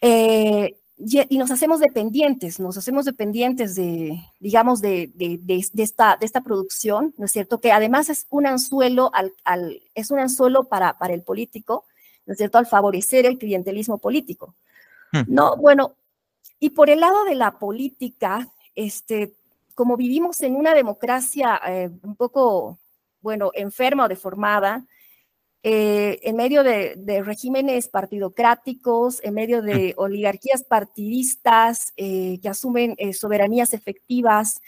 Eh, 0.00 0.78
y, 1.04 1.38
nos 1.38 1.50
hacemos 1.50 1.80
dependientes, 1.80 2.60
nos 2.60 2.76
hacemos 2.76 3.04
dependientes 3.04 3.74
de, 3.74 4.20
digamos, 4.38 4.80
de, 4.80 5.10
de, 5.14 5.38
de, 5.42 5.82
esta, 5.82 6.16
de 6.16 6.26
esta 6.26 6.42
producción, 6.42 7.14
¿no 7.18 7.26
es 7.26 7.32
cierto? 7.32 7.60
Que 7.60 7.72
además 7.72 8.08
es 8.08 8.26
un 8.30 8.46
anzuelo, 8.46 9.10
al, 9.12 9.32
al, 9.44 9.82
es 9.94 10.10
un 10.10 10.20
anzuelo 10.20 10.64
para, 10.64 10.98
para 10.98 11.14
el 11.14 11.22
político, 11.22 11.86
¿no 12.26 12.32
es 12.32 12.38
cierto? 12.38 12.58
Al 12.58 12.66
favorecer 12.66 13.26
el 13.26 13.38
clientelismo 13.38 13.98
político. 13.98 14.54
Hmm. 15.12 15.22
No, 15.26 15.56
bueno, 15.56 15.96
y 16.60 16.70
por 16.70 16.88
el 16.88 17.00
lado 17.00 17.24
de 17.24 17.34
la 17.34 17.58
política, 17.58 18.48
este, 18.74 19.34
como 19.74 19.96
vivimos 19.96 20.40
en 20.42 20.54
una 20.54 20.74
democracia 20.74 21.60
eh, 21.66 21.90
un 22.02 22.14
poco, 22.14 22.78
bueno, 23.20 23.50
enferma 23.54 24.04
o 24.04 24.08
deformada, 24.08 24.86
eh, 25.62 26.20
en 26.22 26.36
medio 26.36 26.64
de, 26.64 27.22
regímenes 27.24 27.88
partidocráticos, 27.88 29.22
en 29.22 29.34
medio 29.34 29.62
de 29.62 29.94
hmm. 29.96 30.00
oligarquías 30.00 30.64
partidistas 30.64 31.92
eh, 31.96 32.38
que 32.42 32.48
asumen 32.48 32.96
soberanías 33.12 33.74
efectivas, 33.74 34.60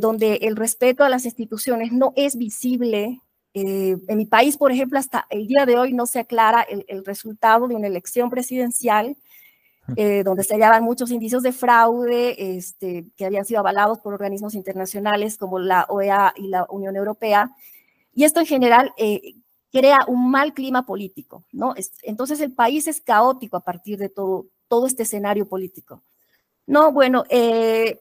donde 0.00 0.34
el 0.42 0.56
respeto 0.56 1.04
a 1.04 1.08
las 1.08 1.24
instituciones 1.24 1.90
no 1.90 2.12
es 2.16 2.36
visible. 2.36 3.22
en 3.54 4.16
mi 4.18 4.26
país, 4.26 4.58
por 4.58 4.70
ejemplo, 4.70 4.98
hasta 4.98 5.26
el 5.30 5.46
día 5.46 5.64
de 5.64 5.78
hoy 5.78 5.94
no 5.94 6.04
se 6.04 6.18
aclara 6.18 6.60
el, 6.60 6.84
el 6.86 7.02
resultado 7.02 7.66
de 7.66 7.74
una 7.74 7.86
elección 7.86 8.28
presidencial 8.28 9.16
eh, 9.96 10.22
donde 10.24 10.44
se 10.44 10.54
hallaban 10.54 10.82
muchos 10.82 11.10
indicios 11.10 11.42
de 11.42 11.52
fraude 11.52 12.56
este, 12.56 13.04
que 13.16 13.26
habían 13.26 13.44
sido 13.44 13.60
avalados 13.60 13.98
por 13.98 14.14
organismos 14.14 14.54
internacionales 14.54 15.36
como 15.36 15.58
la 15.58 15.84
OEA 15.90 16.32
y 16.36 16.48
la 16.48 16.66
Unión 16.70 16.96
Europea. 16.96 17.50
Y 18.14 18.24
esto 18.24 18.40
en 18.40 18.46
general 18.46 18.94
eh, 18.96 19.34
crea 19.74 20.04
un 20.06 20.30
mal 20.30 20.54
clima 20.54 20.86
político, 20.86 21.44
¿no? 21.50 21.74
entonces 22.02 22.40
el 22.40 22.52
país 22.52 22.86
es 22.86 23.00
caótico 23.00 23.56
a 23.56 23.64
partir 23.64 23.98
de 23.98 24.08
todo, 24.08 24.46
todo 24.68 24.86
este 24.86 25.02
escenario 25.02 25.48
político. 25.48 26.02
No, 26.66 26.92
bueno, 26.92 27.24
eh, 27.28 28.00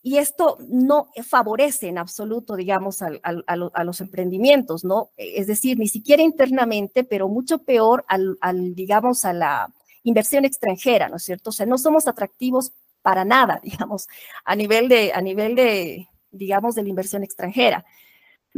y 0.00 0.18
esto 0.18 0.58
no 0.68 1.10
favorece 1.28 1.88
en 1.88 1.98
absoluto, 1.98 2.56
digamos, 2.56 3.02
a, 3.02 3.10
a, 3.22 3.84
los 3.84 4.00
emprendimientos, 4.00 4.84
¿no? 4.84 5.10
Es 5.16 5.48
decir, 5.48 5.78
ni 5.78 5.88
siquiera 5.88 6.22
internamente, 6.22 7.04
pero 7.04 7.28
mucho 7.28 7.58
peor 7.58 8.04
al, 8.08 8.38
al 8.40 8.74
digamos, 8.74 9.24
a 9.24 9.32
la, 9.32 9.68
inversión 10.08 10.44
extranjera, 10.44 11.08
¿no 11.08 11.16
es 11.16 11.24
cierto? 11.24 11.50
O 11.50 11.52
sea, 11.52 11.66
no 11.66 11.78
somos 11.78 12.06
atractivos 12.08 12.72
para 13.02 13.24
nada, 13.24 13.60
digamos, 13.64 14.08
a 14.44 14.56
nivel 14.56 14.88
de, 14.88 15.12
a 15.12 15.20
nivel 15.20 15.54
de 15.54 16.08
digamos, 16.30 16.74
de 16.74 16.82
la 16.82 16.88
inversión 16.88 17.22
extranjera. 17.22 17.84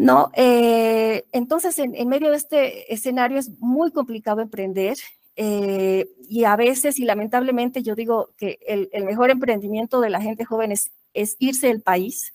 ¿No? 0.00 0.30
Eh, 0.34 1.26
entonces, 1.30 1.78
en, 1.78 2.08
medio 2.08 2.30
de 2.30 2.36
este 2.36 2.92
escenario 2.92 3.38
es 3.38 3.50
muy 3.58 3.92
complicado 3.92 4.40
emprender 4.40 4.96
eh, 5.36 6.08
y 6.26 6.44
a 6.44 6.56
veces, 6.56 6.98
y 6.98 7.04
lamentablemente, 7.04 7.82
yo 7.82 7.94
digo 7.94 8.30
que 8.38 8.58
el, 8.66 8.88
mejor 9.04 9.30
emprendimiento 9.30 10.00
de 10.00 10.08
la 10.08 10.22
gente 10.22 10.46
joven 10.46 10.72
es, 10.72 10.90
irse 11.38 11.66
del 11.66 11.82
país, 11.82 12.32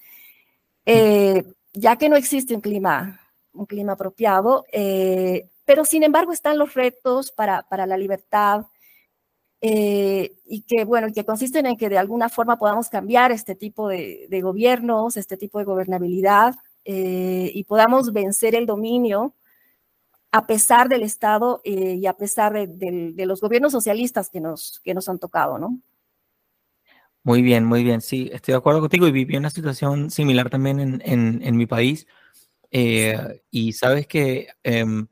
eh, 0.85 1.43
ya 1.73 1.95
que 1.95 2.07
no 2.07 2.15
existe 2.15 2.53
un 2.53 2.61
clima, 2.61 3.19
un 3.51 3.65
clima 3.65 3.93
apropiado, 3.93 4.63
pero 5.65 5.85
sin 5.85 6.03
embargo 6.03 6.33
están 6.33 6.59
los 6.59 6.75
retos 6.75 7.31
para, 7.31 7.63
para 7.63 7.87
la 7.87 7.97
libertad, 7.97 8.65
y 9.59 10.61
que, 10.67 10.85
bueno, 10.85 11.07
que 11.11 11.25
consisten 11.25 11.65
en 11.65 11.77
que 11.77 11.89
de 11.89 11.97
alguna 11.97 12.29
forma 12.29 12.59
podamos 12.59 12.89
cambiar 12.89 13.31
este 13.31 13.55
tipo 13.55 13.87
de, 13.87 14.27
gobiernos, 14.43 15.17
este 15.17 15.37
tipo 15.37 15.57
de 15.57 15.65
gobernabilidad 15.65 16.53
eh, 16.85 17.51
y 17.53 17.63
podamos 17.63 18.13
vencer 18.13 18.55
el 18.55 18.65
dominio 18.65 19.33
a 20.31 20.47
pesar 20.47 20.87
del 20.87 21.03
Estado 21.03 21.61
eh, 21.63 21.95
y 21.95 22.05
a 22.05 22.13
pesar 22.13 22.53
de, 22.53 23.13
los 23.25 23.41
gobiernos 23.41 23.71
socialistas 23.71 24.29
que 24.29 24.39
nos, 24.39 24.81
que 24.83 24.93
nos 24.93 25.09
han 25.09 25.19
tocado, 25.19 25.57
¿no? 25.57 25.79
Muy 27.23 27.41
bien, 27.41 27.65
muy 27.65 27.83
bien. 27.83 28.01
Sí, 28.01 28.29
estoy 28.31 28.51
de 28.51 28.57
acuerdo 28.57 28.81
contigo 28.81 29.07
y 29.07 29.11
viví 29.11 29.35
una 29.35 29.49
situación 29.49 30.11
similar 30.11 30.49
también 30.49 30.79
en, 30.79 31.41
en, 31.41 31.57
mi 31.57 31.65
país. 31.65 32.05
y 32.69 33.73
sabes 33.73 34.05
que 34.07 34.49
em, 34.61 35.07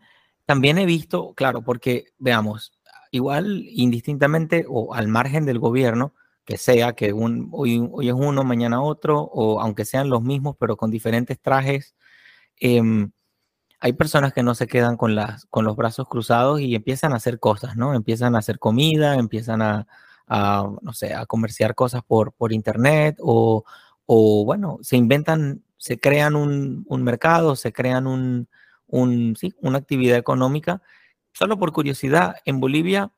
también 0.45 0.77
he 0.77 0.85
visto, 0.85 1.33
claro, 1.33 1.63
porque 1.63 2.13
veamos, 2.19 2.73
igual 3.11 3.65
indistintamente 3.67 4.65
o 4.67 4.93
al 4.93 5.07
margen 5.07 5.45
del 5.45 5.59
gobierno, 5.59 6.13
que 6.45 6.57
sea 6.57 6.93
que 6.93 7.13
hoy, 7.13 7.89
es 8.01 8.13
uno, 8.13 8.43
mañana 8.43 8.81
otro, 8.81 9.21
o 9.21 9.61
aunque 9.61 9.85
sean 9.85 10.09
los 10.09 10.21
mismos, 10.21 10.55
pero 10.59 10.77
con 10.77 10.91
diferentes 10.91 11.39
trajes, 11.39 11.95
em, 12.59 13.11
hay 13.79 13.93
personas 13.93 14.33
que 14.33 14.43
no 14.43 14.55
se 14.55 14.67
quedan 14.67 14.97
con, 14.97 15.15
los 15.15 15.75
brazos 15.75 16.07
cruzados 16.07 16.61
y 16.61 16.75
empiezan 16.75 17.13
a 17.13 17.17
hacer 17.17 17.39
cosas, 17.39 17.75
¿no? 17.75 17.93
Empiezan 17.93 18.35
a 18.35 18.39
hacer 18.39 18.59
comida, 18.59 19.15
empiezan 19.15 19.61
a, 19.61 19.87
no 20.81 20.93
sé, 20.93 21.13
a 21.13 21.25
comerciar 21.25 21.75
cosas 21.75 22.01
por, 22.05 22.33
internet 22.53 23.17
o, 23.19 23.65
bueno, 24.45 24.79
se 24.81 24.97
inventan, 24.97 25.63
se 25.77 25.99
crean 25.99 26.35
un, 26.35 26.85
mercado, 27.03 27.55
se 27.55 27.73
crean 27.73 28.07
un, 28.07 28.47
sí, 29.37 29.53
una 29.61 29.79
actividad 29.79 30.17
económica. 30.17 30.81
Solo 31.33 31.57
por 31.59 31.73
curiosidad, 31.73 32.35
en 32.45 32.59
Bolivia, 32.59 33.11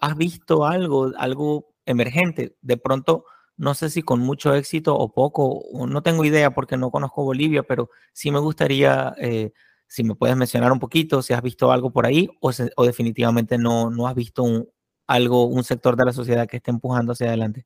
¿has 0.00 0.16
visto 0.16 0.66
algo, 0.66 1.12
algo 1.18 1.75
emergente? 1.86 2.56
De 2.60 2.76
pronto, 2.76 3.24
no 3.56 3.74
sé 3.74 3.88
si 3.88 4.02
con 4.02 4.20
mucho 4.20 4.54
éxito 4.54 4.94
o 4.94 5.12
poco, 5.12 5.64
no 5.72 6.02
tengo 6.02 6.24
idea 6.24 6.50
porque 6.50 6.76
no 6.76 6.90
conozco 6.90 7.24
Bolivia, 7.24 7.62
pero 7.62 7.88
sí 8.12 8.30
me 8.30 8.38
gustaría, 8.38 9.14
eh, 9.18 9.52
si 9.86 10.04
me 10.04 10.14
puedes 10.14 10.36
mencionar 10.36 10.72
un 10.72 10.78
poquito, 10.78 11.22
si 11.22 11.32
has 11.32 11.42
visto 11.42 11.72
algo 11.72 11.90
por 11.90 12.06
ahí 12.06 12.28
o, 12.40 12.50
o 12.76 12.84
definitivamente 12.84 13.56
no, 13.56 13.88
no 13.88 14.06
has 14.06 14.14
visto 14.14 14.42
un, 14.42 14.68
algo, 15.06 15.46
un 15.46 15.64
sector 15.64 15.96
de 15.96 16.04
la 16.04 16.12
sociedad 16.12 16.46
que 16.46 16.58
esté 16.58 16.70
empujando 16.70 17.12
hacia 17.12 17.28
adelante. 17.28 17.64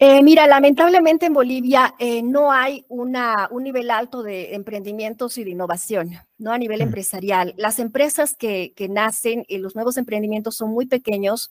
Eh, 0.00 0.22
mira, 0.22 0.46
lamentablemente 0.46 1.26
en 1.26 1.32
Bolivia 1.32 1.94
eh, 1.98 2.22
no 2.22 2.52
hay 2.52 2.84
una, 2.88 3.48
un 3.50 3.64
nivel 3.64 3.90
alto 3.90 4.22
de 4.22 4.54
emprendimientos 4.54 5.38
y 5.38 5.44
de 5.44 5.50
innovación, 5.50 6.12
no 6.36 6.52
a 6.52 6.58
nivel 6.58 6.82
empresarial. 6.82 7.52
Las 7.56 7.80
empresas 7.80 8.36
que, 8.36 8.74
que 8.76 8.88
nacen, 8.88 9.44
y 9.48 9.58
los 9.58 9.74
nuevos 9.74 9.96
emprendimientos 9.96 10.54
son 10.54 10.70
muy 10.70 10.86
pequeños, 10.86 11.50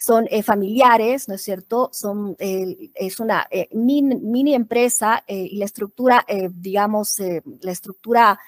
son 0.00 0.26
eh, 0.30 0.42
familiares, 0.42 1.28
¿no 1.28 1.34
es 1.34 1.42
cierto? 1.42 1.90
Son, 1.92 2.34
es 2.38 3.20
una 3.20 3.46
mini, 3.72 4.54
empresa 4.54 5.22
y 5.28 5.58
la 5.58 5.66
estructura, 5.66 6.24
digamos, 6.50 7.20
la 7.60 7.70
estructura 7.70 8.40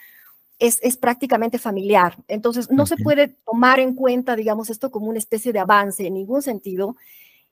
es, 0.59 0.79
es, 0.83 0.97
prácticamente 0.97 1.59
familiar. 1.59 2.17
Entonces, 2.27 2.71
no 2.71 2.87
se 2.87 2.97
puede 2.97 3.29
tomar 3.29 3.81
en 3.81 3.95
cuenta, 3.95 4.35
digamos, 4.35 4.71
esto 4.71 4.91
como 4.91 5.09
una 5.09 5.19
especie 5.19 5.53
de 5.53 5.59
avance 5.59 6.07
en 6.07 6.15
ningún 6.15 6.41
sentido 6.41 6.97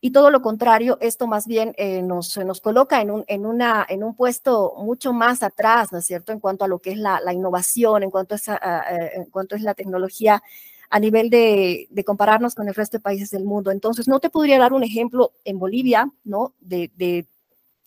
y 0.01 0.13
todo 0.13 0.31
lo 0.31 0.41
contrario, 0.41 0.97
esto 1.01 1.27
más 1.27 1.47
bien 1.47 1.75
eh, 1.77 2.01
nos, 2.01 2.37
nos 2.39 2.63
coloca 2.63 3.03
en 3.03 3.11
un, 3.11 3.25
en, 3.27 3.45
una, 3.45 3.85
en 3.87 4.03
un 4.03 4.15
puesto 4.15 4.73
mucho 4.79 5.13
más 5.13 5.43
atrás, 5.43 5.93
¿no 5.93 5.99
es 5.99 6.07
cierto?, 6.07 6.33
en 6.33 6.41
cuanto 6.41 6.65
a 6.65 6.69
lo 6.69 6.79
que 6.79 6.93
es 6.93 6.97
la, 6.97 7.21
la 7.21 7.35
innovación, 7.35 8.03
en 8.03 8.11
cuanto, 8.11 8.35
a, 8.47 8.83
en 9.13 9.27
cuanto 9.27 9.57
es 9.57 9.63
la 9.63 9.75
tecnología 9.75 10.43
a 10.91 10.99
nivel 10.99 11.31
de, 11.31 11.87
de, 11.91 12.05
compararnos 12.05 12.55
con 12.55 12.69
el 12.69 12.75
resto 12.75 12.99
de 12.99 13.03
países 13.03 13.31
del 13.31 13.45
mundo. 13.45 13.71
Entonces, 13.71 14.09
no 14.09 14.19
te 14.19 14.29
podría 14.29 14.59
dar 14.59 14.73
un 14.73 14.83
ejemplo 14.83 15.33
en 15.45 15.59
Bolivia, 15.59 16.11
¿no?, 16.25 16.53
de, 16.61 16.91
de, 16.97 17.27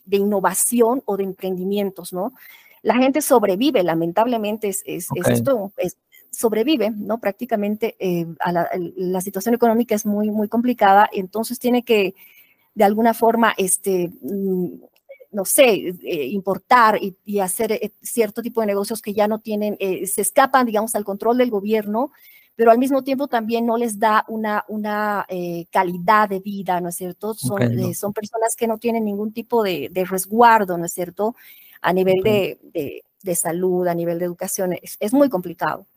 de 0.05 0.17
innovación 0.17 1.03
o 1.05 1.17
de 1.17 1.23
emprendimientos, 1.23 2.13
¿no? 2.13 2.33
La 2.81 2.95
gente 2.95 3.21
sobrevive, 3.21 3.83
lamentablemente, 3.83 4.69
es, 4.69 4.83
es, 4.85 5.07
es 5.15 5.27
esto, 5.27 5.71
es, 5.77 5.97
sobrevive, 6.31 6.91
¿no? 6.91 7.19
Prácticamente 7.19 7.95
eh, 7.99 8.25
a 8.39 8.51
la, 8.51 9.21
situación 9.21 9.55
económica 9.55 9.95
es 9.95 10.05
muy, 10.05 10.31
muy 10.31 10.47
complicada, 10.47 11.09
entonces 11.13 11.59
tiene 11.59 11.83
que, 11.83 12.15
de 12.73 12.83
alguna 12.83 13.13
forma, 13.13 13.53
este, 13.57 14.11
mm, 14.21 14.67
no 15.31 15.45
sé, 15.45 15.95
eh, 16.03 16.27
importar 16.27 16.99
y, 17.01 17.39
hacer 17.39 17.71
eh, 17.71 17.91
cierto 18.01 18.41
tipo 18.41 18.61
de 18.61 18.67
negocios 18.67 19.01
que 19.01 19.13
ya 19.13 19.27
no 19.27 19.39
tienen, 19.39 19.77
se 20.05 20.21
escapan, 20.21 20.65
digamos, 20.65 20.95
al 20.95 21.05
control 21.05 21.37
del 21.37 21.49
gobierno, 21.49 22.11
pero 22.55 22.71
al 22.71 22.77
mismo 22.77 23.03
tiempo 23.03 23.27
también 23.27 23.65
no 23.65 23.77
les 23.77 23.99
da 23.99 24.25
una, 24.27 24.63
una 24.67 25.25
calidad 25.71 26.29
de 26.29 26.39
vida, 26.39 26.79
¿no 26.81 26.89
es 26.89 26.95
cierto? 26.95 27.33
Son, 27.33 27.59
son 27.93 28.13
personas 28.13 28.55
que 28.55 28.67
no 28.67 28.77
tienen 28.77 29.05
ningún 29.05 29.33
tipo 29.33 29.63
de, 29.63 29.89
resguardo, 30.07 30.77
¿no 30.77 30.85
es 30.85 30.93
cierto? 30.93 31.35
A 31.81 31.91
nivel 31.93 32.21
de, 32.23 33.03
de, 33.21 33.35
salud, 33.35 33.87
a 33.87 33.95
nivel 33.95 34.19
de 34.19 34.25
educación, 34.25 34.75
es 34.81 35.13
muy 35.13 35.29
complicado. 35.29 35.87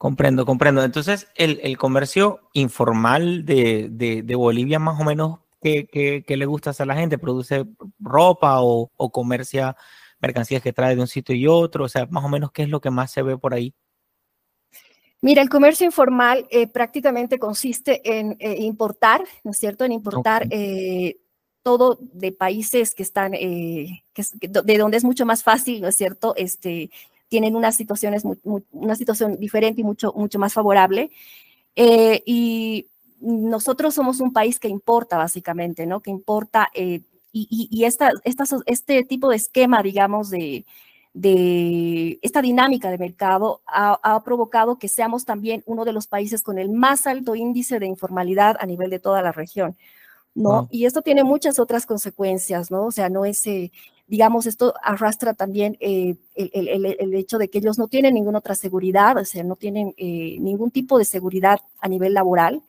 Comprendo, 0.00 0.46
comprendo. 0.46 0.82
Entonces, 0.82 1.28
el, 1.34 1.60
el 1.62 1.76
comercio 1.76 2.40
informal 2.54 3.44
de, 3.44 3.90
de, 3.90 4.34
Bolivia, 4.34 4.78
más 4.78 4.98
o 4.98 5.04
menos, 5.04 5.40
¿qué, 5.60 5.86
¿qué, 6.26 6.36
le 6.38 6.46
gusta 6.46 6.70
hacer 6.70 6.84
a 6.84 6.94
la 6.94 6.98
gente? 6.98 7.18
¿Produce 7.18 7.66
ropa 7.98 8.62
o, 8.62 8.90
o, 8.96 9.12
comercia 9.12 9.76
mercancías 10.18 10.62
que 10.62 10.72
trae 10.72 10.94
de 10.94 11.02
un 11.02 11.06
sitio 11.06 11.34
y 11.34 11.46
otro? 11.46 11.84
O 11.84 11.88
sea, 11.90 12.06
más 12.06 12.24
o 12.24 12.30
menos, 12.30 12.50
¿qué 12.50 12.62
es 12.62 12.70
lo 12.70 12.80
que 12.80 12.88
más 12.88 13.10
se 13.10 13.20
ve 13.20 13.36
por 13.36 13.52
ahí? 13.52 13.74
Mira, 15.22 15.42
el 15.42 15.50
comercio 15.50 15.84
informal 15.84 16.46
eh, 16.50 16.66
prácticamente 16.66 17.38
consiste 17.38 18.00
en 18.18 18.36
eh, 18.38 18.56
importar, 18.60 19.22
¿no 19.44 19.50
es 19.50 19.58
cierto? 19.58 19.84
En 19.84 19.92
importar 19.92 20.46
eh, 20.50 21.18
todo 21.62 21.98
de 22.00 22.32
países 22.32 22.94
que 22.94 23.02
están, 23.02 23.32
que, 23.32 24.02
de 24.40 24.78
donde 24.78 24.96
es 24.96 25.04
mucho 25.04 25.26
más 25.26 25.42
fácil, 25.42 25.82
¿no 25.82 25.88
es 25.88 25.96
cierto? 25.96 26.34
Este, 26.36 26.90
tienen 27.28 27.54
unas 27.54 27.76
situaciones, 27.76 28.22
una 28.72 28.94
situación 28.96 29.38
diferente 29.38 29.82
y 29.82 29.84
mucho, 29.84 30.14
mucho 30.16 30.38
más 30.38 30.54
favorable. 30.54 31.10
Y 31.76 32.86
nosotros 33.20 33.94
somos 33.94 34.20
un 34.20 34.32
país 34.32 34.58
que 34.58 34.68
importa 34.68 35.18
básicamente, 35.18 35.84
¿no? 35.84 36.00
Que 36.00 36.10
importa 36.10 36.70
y, 36.74 37.04
y, 37.32 37.84
esta, 37.84 38.12
este 38.64 39.04
tipo 39.04 39.28
de 39.28 39.36
esquema, 39.36 39.82
digamos, 39.82 40.30
de, 40.30 40.64
de 41.12 42.18
esta 42.22 42.40
dinámica 42.40 42.90
de 42.90 42.98
mercado 42.98 43.62
ha, 43.66 43.98
ha, 44.02 44.22
provocado 44.22 44.78
que 44.78 44.88
seamos 44.88 45.24
también 45.24 45.62
uno 45.66 45.84
de 45.84 45.92
los 45.92 46.06
países 46.06 46.42
con 46.42 46.58
el 46.58 46.70
más 46.70 47.06
alto 47.06 47.34
índice 47.34 47.80
de 47.80 47.86
informalidad 47.86 48.56
a 48.60 48.66
nivel 48.66 48.90
de 48.90 49.00
toda 49.00 49.20
la 49.20 49.32
región, 49.32 49.76
¿no? 50.34 50.68
Y 50.70 50.84
esto 50.84 51.02
tiene 51.02 51.24
muchas 51.24 51.58
otras 51.58 51.86
consecuencias, 51.86 52.70
¿no? 52.70 52.86
O 52.86 52.90
sea, 52.92 53.08
no 53.08 53.24
es, 53.24 53.44
eh, 53.48 53.72
digamos, 54.06 54.46
esto 54.46 54.74
arrastra 54.82 55.34
también 55.34 55.76
eh, 55.80 56.16
el, 56.36 57.14
hecho 57.14 57.38
de 57.38 57.50
que 57.50 57.58
ellos 57.58 57.78
no 57.78 57.88
tienen 57.88 58.14
ninguna 58.14 58.38
otra 58.38 58.54
seguridad, 58.54 59.16
o 59.16 59.24
sea, 59.24 59.42
no 59.42 59.56
tienen 59.56 59.94
eh, 59.96 60.36
ningún 60.38 60.70
tipo 60.70 60.98
de 60.98 61.04
seguridad 61.04 61.58
a 61.80 61.88
nivel 61.88 62.14
laboral, 62.14 62.62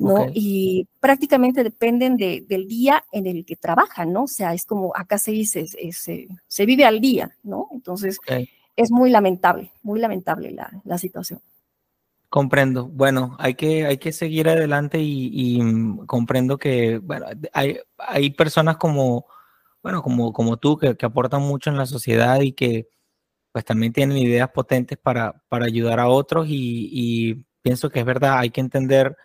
¿no? 0.00 0.26
Y 0.34 0.88
prácticamente 0.98 1.62
dependen 1.62 2.16
del 2.16 2.66
día 2.66 3.04
en 3.12 3.26
el 3.26 3.44
que 3.44 3.56
trabajan, 3.56 4.12
¿no? 4.12 4.24
O 4.24 4.28
sea, 4.28 4.54
es 4.54 4.64
como 4.64 4.92
acá 4.96 5.18
se 5.18 5.30
dice, 5.30 5.66
se 5.66 6.66
vive 6.66 6.84
al 6.84 7.00
día, 7.00 7.30
¿no? 7.42 7.68
Entonces, 7.72 8.18
es 8.76 8.90
muy 8.90 9.10
lamentable, 9.10 9.70
muy 9.82 10.00
lamentable 10.00 10.56
la, 10.84 10.98
situación. 10.98 11.40
Comprendo. 12.28 12.86
Bueno, 12.86 13.36
hay 13.38 13.54
que, 13.54 13.86
hay 13.86 13.98
que 13.98 14.12
seguir 14.12 14.48
adelante 14.48 14.98
y, 15.00 15.60
mm, 15.62 16.06
comprendo 16.06 16.58
que, 16.58 16.98
bueno, 16.98 17.26
hay, 17.52 17.78
hay 17.98 18.30
personas 18.30 18.76
como 18.76 19.26
bueno, 19.82 20.02
como, 20.02 20.32
como 20.32 20.56
tú, 20.58 20.76
que, 20.76 20.96
aportan 21.02 21.42
mucho 21.42 21.70
en 21.70 21.76
la 21.76 21.86
sociedad 21.86 22.40
y 22.40 22.52
que 22.52 22.88
pues 23.52 23.64
también 23.64 23.92
tienen 23.92 24.16
ideas 24.18 24.50
potentes 24.50 24.98
para, 24.98 25.42
para 25.48 25.66
ayudar 25.66 26.00
a 26.00 26.08
otros 26.08 26.46
y, 26.48 27.44
pienso 27.62 27.90
que 27.90 28.00
es 28.00 28.06
verdad, 28.06 28.38
hay 28.38 28.50
que 28.50 28.60
entender 28.62 29.16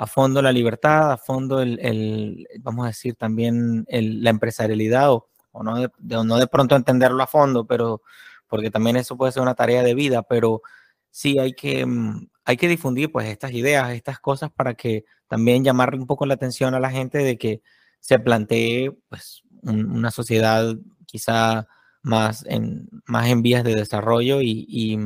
a 0.00 0.06
fondo 0.06 0.40
la 0.40 0.50
libertad, 0.50 1.12
a 1.12 1.18
fondo 1.18 1.60
el, 1.60 2.48
vamos 2.60 2.84
a 2.84 2.88
decir, 2.88 3.16
también 3.16 3.84
la 3.86 4.30
empresarialidad 4.30 5.12
o, 5.12 5.28
no, 5.62 5.76
de, 5.76 5.90
no 5.98 6.38
de 6.38 6.46
pronto 6.46 6.74
entenderlo 6.74 7.22
a 7.22 7.26
fondo, 7.26 7.66
pero 7.66 8.00
porque 8.48 8.70
también 8.70 8.96
eso 8.96 9.18
puede 9.18 9.32
ser 9.32 9.42
una 9.42 9.54
tarea 9.54 9.82
de 9.82 9.94
vida, 9.94 10.22
pero 10.22 10.62
sí 11.10 11.38
hay 11.38 11.52
que, 11.52 11.84
mm, 11.84 12.28
hay 12.46 12.56
que 12.56 12.68
difundir 12.68 13.12
pues 13.12 13.28
estas 13.28 13.52
ideas, 13.52 13.90
estas 13.90 14.18
cosas 14.20 14.50
para 14.50 14.72
que 14.72 15.04
también 15.28 15.64
llamarle 15.64 16.00
un 16.00 16.06
poco 16.06 16.24
la 16.24 16.32
atención 16.32 16.72
a 16.74 16.80
la 16.80 16.90
gente 16.90 17.18
de 17.18 17.36
que 17.36 17.60
se 18.00 18.18
plantee 18.18 18.92
pues 19.10 19.42
una 19.64 20.10
sociedad 20.10 20.76
quizá 21.04 21.68
más 22.00 22.46
en, 22.46 22.88
más 23.04 23.28
en 23.28 23.42
vías 23.42 23.64
de 23.64 23.74
desarrollo 23.74 24.40
y, 24.40 24.98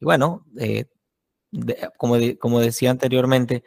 bueno, 0.00 0.46
eh, 0.58 0.86
como, 1.98 2.16
como 2.40 2.60
decía 2.60 2.90
anteriormente, 2.90 3.64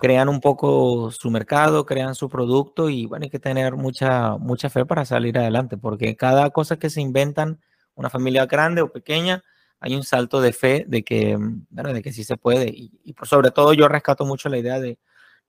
crean 0.00 0.28
un 0.28 0.40
poco 0.40 1.10
su 1.10 1.30
mercado, 1.30 1.86
crean 1.86 2.14
su 2.14 2.28
producto 2.28 2.90
y 2.90 3.06
bueno, 3.06 3.24
hay 3.24 3.30
que 3.30 3.38
tener 3.38 3.76
mucha, 3.76 4.36
mucha 4.36 4.70
fe 4.70 4.84
para 4.84 5.04
salir 5.04 5.38
adelante, 5.38 5.76
porque 5.76 6.16
cada 6.16 6.50
cosa 6.50 6.78
que 6.78 6.90
se 6.90 7.00
inventan, 7.00 7.60
una 7.94 8.10
familia 8.10 8.46
grande 8.46 8.82
o 8.82 8.92
pequeña, 8.92 9.42
hay 9.80 9.94
un 9.94 10.02
salto 10.02 10.40
de 10.40 10.52
fe 10.52 10.84
de 10.88 11.04
que, 11.04 11.38
de 11.70 12.02
que 12.02 12.12
sí 12.12 12.24
se 12.24 12.36
puede. 12.36 12.68
Y, 12.70 13.00
y 13.04 13.14
sobre 13.24 13.50
todo 13.50 13.72
yo 13.74 13.88
rescato 13.88 14.24
mucho 14.24 14.48
la 14.48 14.58
idea 14.58 14.80
de 14.80 14.98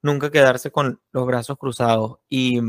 nunca 0.02 0.30
quedarse 0.30 0.72
con 0.72 1.02
los 1.12 1.26
brazos 1.26 1.58
cruzados. 1.58 2.20
Y 2.30 2.60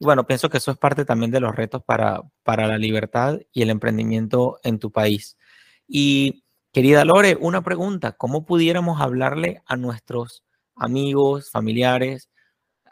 bueno, 0.00 0.26
pienso 0.26 0.50
que 0.50 0.58
eso 0.58 0.70
es 0.72 0.78
parte 0.78 1.04
también 1.04 1.30
de 1.30 1.40
los 1.40 1.54
retos 1.54 1.82
para, 1.84 2.22
para 2.42 2.66
la 2.66 2.78
libertad 2.78 3.38
y 3.52 3.62
el 3.62 3.70
emprendimiento 3.70 4.58
en 4.64 4.78
tu 4.78 4.90
país. 4.90 5.38
Y 5.86 6.44
querida 6.72 7.04
Lore, 7.04 7.36
una 7.40 7.62
pregunta, 7.62 8.12
¿cómo 8.12 8.44
pudiéramos 8.44 9.00
hablarle 9.00 9.62
a 9.66 9.76
nuestros 9.76 10.42
amigos, 10.74 11.50
familiares, 11.50 12.28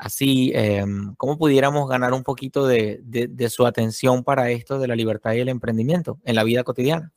así, 0.00 0.50
em, 0.54 1.14
cómo 1.16 1.38
pudiéramos 1.38 1.88
ganar 1.88 2.12
un 2.14 2.24
poquito 2.24 2.66
de, 2.66 3.00
de, 3.02 3.50
su 3.50 3.66
atención 3.66 4.24
para 4.24 4.50
esto 4.50 4.78
de 4.78 4.88
la 4.88 4.96
libertad 4.96 5.34
y 5.34 5.40
el 5.40 5.48
emprendimiento 5.48 6.18
en 6.24 6.34
la 6.34 6.44
vida 6.44 6.64
cotidiana? 6.64 7.12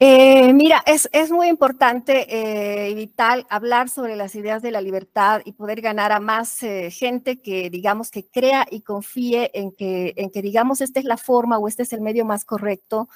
Eh, 0.00 0.52
mira, 0.52 0.80
es, 0.86 1.08
es, 1.12 1.32
muy 1.32 1.48
importante 1.48 2.26
eh, 2.28 2.90
y 2.90 2.94
vital 2.94 3.46
hablar 3.50 3.88
sobre 3.88 4.14
las 4.14 4.36
ideas 4.36 4.62
de 4.62 4.70
la 4.70 4.80
libertad 4.80 5.40
y 5.44 5.52
poder 5.52 5.80
ganar 5.80 6.12
a 6.12 6.20
más 6.20 6.62
eh, 6.62 6.92
gente 6.92 7.40
que, 7.42 7.68
digamos, 7.68 8.12
que 8.12 8.24
crea 8.24 8.64
y 8.70 8.82
confíe 8.82 9.50
en 9.54 9.72
que, 9.72 10.14
en 10.16 10.30
que, 10.30 10.40
digamos, 10.40 10.82
esta 10.82 11.00
es 11.00 11.04
la 11.04 11.16
forma 11.16 11.58
o 11.58 11.66
este 11.66 11.82
es 11.82 11.92
el 11.92 12.00
medio 12.00 12.24
más 12.24 12.44
correcto 12.44 13.08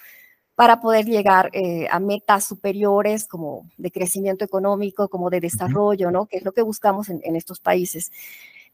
para 0.55 0.81
poder 0.81 1.07
llegar 1.07 1.51
a 1.91 1.99
metas 1.99 2.45
superiores 2.45 3.27
como 3.27 3.67
de 3.79 3.91
crecimiento 3.91 4.45
económico, 4.45 5.09
como 5.09 5.31
de 5.31 5.41
desarrollo, 5.41 6.11
¿no? 6.11 6.27
Que 6.27 6.37
es 6.37 6.45
lo 6.45 6.53
que 6.53 6.62
buscamos 6.62 7.09
en, 7.09 7.21
en 7.25 7.37
estos 7.37 7.59
países. 7.59 8.11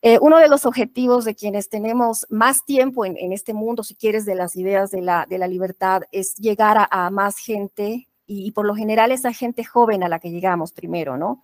Eh, 0.01 0.19
uno 0.21 0.39
de 0.39 0.49
los 0.49 0.65
objetivos 0.65 1.25
de 1.25 1.35
quienes 1.35 1.69
tenemos 1.69 2.25
más 2.31 2.65
tiempo 2.65 3.05
en, 3.05 3.33
este 3.33 3.53
mundo, 3.53 3.83
si 3.83 3.97
quieres, 3.97 4.25
de 4.25 4.37
las 4.37 4.55
ideas 4.55 4.93
de 4.93 5.03
la, 5.03 5.27
de 5.29 5.39
la 5.39 5.49
libertad, 5.49 6.03
es 6.13 6.37
llegar 6.37 6.87
a, 6.89 7.11
más 7.11 7.39
gente 7.39 8.07
y, 8.27 8.53
por 8.53 8.65
lo 8.65 8.77
general 8.77 9.11
esa 9.11 9.33
gente 9.33 9.65
joven 9.65 10.05
a 10.05 10.09
la 10.09 10.21
que 10.21 10.31
llegamos 10.31 10.71
primero, 10.73 11.17
¿no? 11.17 11.43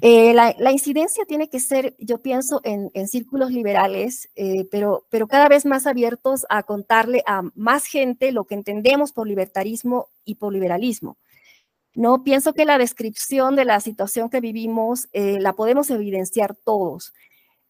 Eh, 0.00 0.34
la, 0.34 0.72
incidencia 0.72 1.24
tiene 1.24 1.48
que 1.48 1.60
ser, 1.60 1.94
yo 1.98 2.18
pienso, 2.18 2.60
en, 2.64 2.90
círculos 3.08 3.50
liberales, 3.52 4.28
eh, 4.34 4.66
pero, 4.70 5.06
pero 5.08 5.28
cada 5.28 5.48
vez 5.48 5.64
más 5.64 5.86
abiertos 5.86 6.44
a 6.48 6.62
contarle 6.64 7.22
a 7.26 7.42
más 7.54 7.86
gente 7.86 8.32
lo 8.32 8.44
que 8.44 8.54
entendemos 8.54 9.12
por 9.12 9.26
libertarismo 9.26 10.08
y 10.24 10.34
por 10.34 10.52
liberalismo. 10.52 11.16
No 11.94 12.24
pienso 12.24 12.54
que 12.54 12.64
la 12.64 12.76
descripción 12.76 13.54
de 13.54 13.64
la 13.64 13.78
situación 13.80 14.28
que 14.28 14.40
vivimos 14.40 15.08
la 15.12 15.52
podemos 15.52 15.88
evidenciar 15.90 16.56
todos. 16.56 17.12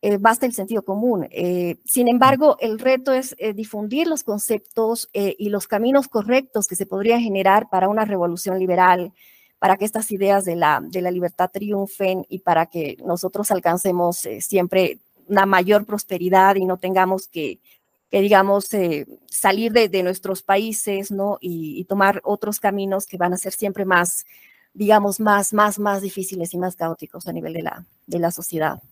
Eh, 0.07 0.19
basta 0.19 0.45
el 0.45 0.53
sentido 0.53 0.83
común. 0.83 1.27
Eh, 1.31 1.79
sin 1.87 2.09
embargo, 2.09 2.59
el 2.61 2.79
reto 2.79 3.15
es 3.15 3.35
eh, 3.39 3.55
difundir 3.55 4.07
los 4.07 4.23
conceptos 4.23 5.09
y 5.15 5.49
los 5.49 5.67
caminos 5.67 6.09
correctos 6.09 6.69
que 6.69 6.77
se 6.77 6.85
podrían 6.85 7.23
generar 7.23 7.71
para 7.71 7.89
una 7.89 8.05
revolución 8.05 8.59
liberal, 8.59 9.15
para 9.65 9.79
que 9.79 9.87
estas 9.87 10.11
ideas 10.11 10.45
de 10.45 10.57
la, 10.57 10.83
de 10.85 11.01
la 11.01 11.11
libertad 11.11 11.51
triunfen 11.51 12.27
y 12.29 12.41
para 12.41 12.67
que 12.67 12.99
nosotros 13.03 13.51
alcancemos 13.51 14.29
siempre 14.41 14.99
una 15.27 15.47
mayor 15.47 15.87
prosperidad 15.87 16.57
y 16.57 16.67
no 16.67 16.77
tengamos 16.77 17.29
que, 17.29 17.61
que 18.11 18.21
digamos, 18.21 18.69
salir 19.27 19.73
de, 19.73 19.89
de, 19.89 20.03
nuestros 20.03 20.43
países 20.43 21.11
¿no? 21.11 21.39
Y, 21.41 21.81
y, 21.81 21.85
tomar 21.85 22.21
otros 22.25 22.61
caminos 22.61 23.07
que 23.07 23.17
van 23.17 23.33
a 23.33 23.39
ser 23.39 23.55
siempre 23.55 23.87
más, 23.87 24.27
digamos, 24.75 25.19
más, 25.19 25.55
más, 25.55 25.79
más 25.79 26.03
difíciles 26.03 26.53
y 26.53 26.59
más 26.59 26.77
caóticos 26.77 27.27
a 27.27 27.33
nivel 27.33 27.55
de 27.55 27.63
la, 27.63 27.87
de 28.07 28.19
la 28.19 28.31
sociedad. 28.33 28.83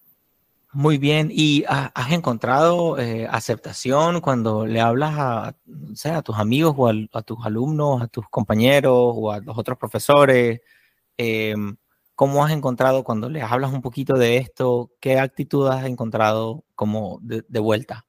Muy 0.75 0.97
bien, 0.97 1.29
¿y 1.31 1.65
has 1.69 2.13
encontrado 2.13 2.99
eh, 2.99 3.27
aceptación 3.31 4.23
cuando 4.23 4.65
le 4.67 4.81
hablas 4.81 5.13
a, 5.19 5.49
a 6.17 6.23
tus 6.23 6.37
amigos 6.39 6.75
o 6.79 6.89
a, 6.89 7.23
tus 7.23 7.45
alumnos, 7.45 8.01
a 8.01 8.07
tus 8.07 8.27
compañeros 8.31 8.95
o 8.97 9.31
a 9.33 9.41
los 9.41 9.59
otros 9.59 9.77
profesores? 9.77 10.61
Em, 11.19 11.77
¿Cómo 12.15 12.45
has 12.45 12.53
encontrado 12.53 13.05
cuando 13.05 13.29
les 13.29 13.43
hablas 13.45 13.73
un 13.73 13.83
poquito 13.83 14.15
de 14.19 14.39
esto? 14.39 14.91
¿Qué 15.01 15.19
actitud 15.19 15.69
has 15.69 15.85
encontrado 15.85 16.65
como 16.75 17.19
de, 17.23 17.43
vuelta? 17.61 18.07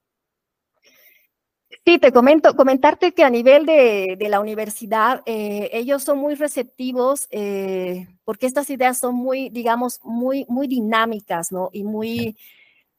Sí, 1.86 1.98
te 1.98 2.12
comento, 2.12 2.56
comentarte 2.56 3.12
que 3.12 3.24
a 3.24 3.30
nivel 3.30 3.66
de, 3.66 4.16
la 4.30 4.40
universidad, 4.40 5.22
eh, 5.26 5.68
ellos 5.74 6.02
son 6.02 6.16
muy 6.16 6.34
receptivos 6.34 7.28
eh, 7.30 8.08
porque 8.24 8.46
estas 8.46 8.70
ideas 8.70 8.98
son 8.98 9.14
muy, 9.16 9.50
digamos, 9.50 10.00
muy, 10.02 10.46
muy 10.48 10.66
dinámicas, 10.66 11.52
¿no? 11.52 11.68
Y 11.74 11.84
muy, 11.84 12.38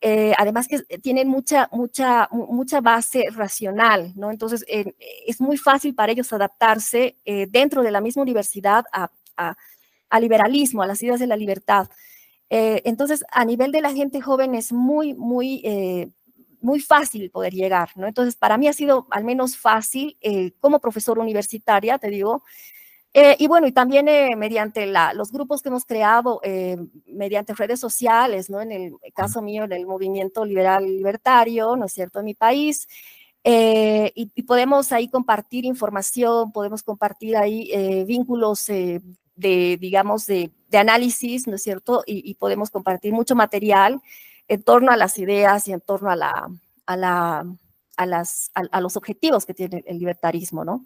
eh, 0.01 0.33
además 0.37 0.67
que 0.67 0.81
tienen 0.99 1.27
mucha, 1.29 1.67
mucha, 1.71 2.29
mucha 2.31 2.79
base 2.79 3.23
racional, 3.31 4.13
¿no? 4.15 4.29
Entonces, 4.29 4.63
es 4.67 5.41
muy 5.41 5.57
fácil 5.57 5.95
para 5.95 6.11
ellos 6.11 6.31
adaptarse 6.31 7.17
dentro 7.49 7.81
de 7.81 7.89
la 7.89 8.01
misma 8.01 8.21
universidad 8.21 8.85
a, 8.93 9.09
a, 9.35 10.19
liberalismo, 10.19 10.83
a 10.83 10.87
las 10.87 11.01
ideas 11.01 11.19
de 11.19 11.27
la 11.27 11.37
libertad. 11.37 11.89
entonces, 12.49 13.25
a 13.31 13.45
nivel 13.45 13.71
de 13.71 13.81
la 13.81 13.93
gente 13.93 14.21
joven 14.21 14.53
es 14.53 14.71
muy, 14.71 15.15
muy 15.15 15.63
muy 16.61 16.79
fácil 16.79 17.29
poder 17.31 17.53
llegar, 17.53 17.89
¿no? 17.95 18.07
Entonces, 18.07 18.35
para 18.35 18.57
mí 18.57 18.67
ha 18.67 18.73
sido 18.73 19.07
al 19.11 19.23
menos 19.23 19.57
fácil 19.57 20.17
eh, 20.21 20.51
como 20.59 20.79
profesora 20.79 21.21
universitaria, 21.21 21.97
te 21.97 22.09
digo, 22.09 22.43
eh, 23.13 23.35
y 23.39 23.47
bueno, 23.47 23.65
y 23.67 23.71
también 23.71 24.07
eh, 24.09 24.35
mediante 24.35 24.85
la, 24.85 25.13
los 25.13 25.31
grupos 25.31 25.61
que 25.61 25.69
hemos 25.69 25.85
creado, 25.85 26.41
mediante 27.07 27.53
redes 27.53 27.79
sociales, 27.79 28.49
¿no? 28.49 28.61
En 28.61 28.71
el 28.71 28.93
caso 29.13 29.41
mío, 29.41 29.63
en 29.63 29.71
el 29.71 29.85
movimiento 29.85 30.43
liberal 30.43 30.85
libertario, 30.85 31.75
¿no 31.77 31.85
es 31.85 31.93
cierto?, 31.93 32.19
en 32.19 32.25
mi 32.25 32.33
país. 32.33 32.87
Y, 33.43 34.43
podemos 34.43 34.91
ahí 34.91 35.07
compartir 35.07 35.65
información, 35.65 36.51
podemos 36.51 36.83
compartir 36.83 37.37
ahí 37.37 38.03
vínculos 38.05 38.65
de, 38.65 39.01
digamos, 39.79 40.25
de, 40.25 40.51
de, 40.67 40.77
análisis, 40.77 41.47
¿no 41.47 41.55
es 41.55 41.63
cierto? 41.63 42.03
Y, 42.05 42.29
y 42.29 42.33
podemos 42.35 42.69
compartir 42.69 43.13
mucho 43.13 43.35
material 43.35 44.01
en 44.47 44.63
torno 44.63 44.91
a 44.91 44.97
las 44.97 45.17
ideas 45.17 45.67
y 45.67 45.73
en 45.73 45.81
torno 45.81 46.09
a, 46.09 46.15
la, 46.15 46.49
a, 46.85 46.97
la, 46.97 47.45
a, 47.97 48.05
las, 48.05 48.51
a, 48.53 48.81
los 48.81 48.97
objetivos 48.97 49.45
que 49.45 49.53
tiene 49.53 49.83
el 49.87 49.97
libertarismo, 49.99 50.63
¿no? 50.63 50.85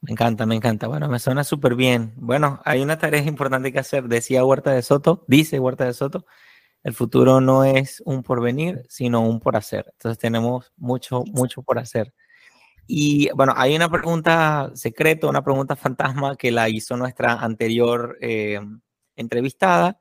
Me 0.00 0.12
encanta, 0.12 0.46
me 0.46 0.56
encanta. 0.56 0.88
Bueno, 0.88 1.08
me 1.08 1.20
suena 1.20 1.44
súper 1.44 1.76
bien. 1.76 2.12
Bueno, 2.16 2.60
hay 2.64 2.80
una 2.82 2.98
tarea 2.98 3.22
importante 3.22 3.72
que 3.72 3.78
hacer. 3.78 4.08
Decía 4.08 4.44
Huerta 4.44 4.72
de 4.72 4.82
Soto, 4.82 5.24
dice 5.28 5.60
Huerta 5.60 5.84
de 5.84 5.94
Soto, 5.94 6.26
el 6.82 6.92
futuro 6.92 7.40
no 7.40 7.64
es 7.64 8.02
un 8.04 8.24
porvenir, 8.24 8.84
sino 8.88 9.20
un 9.20 9.38
por 9.38 9.56
hacer. 9.56 9.86
Entonces 9.92 10.18
tenemos 10.18 10.72
mucho, 10.76 11.22
mucho 11.26 11.62
por 11.62 11.78
hacer. 11.78 12.12
Y 12.86 13.30
bueno, 13.34 13.54
hay 13.56 13.76
una 13.76 13.88
pregunta 13.88 14.72
secreta, 14.74 15.28
una 15.28 15.44
pregunta 15.44 15.76
fantasma 15.76 16.36
que 16.36 16.50
la 16.50 16.68
hizo 16.68 16.96
nuestra 16.96 17.34
anterior 17.34 18.18
eh, 18.20 18.60
entrevistada, 19.14 20.00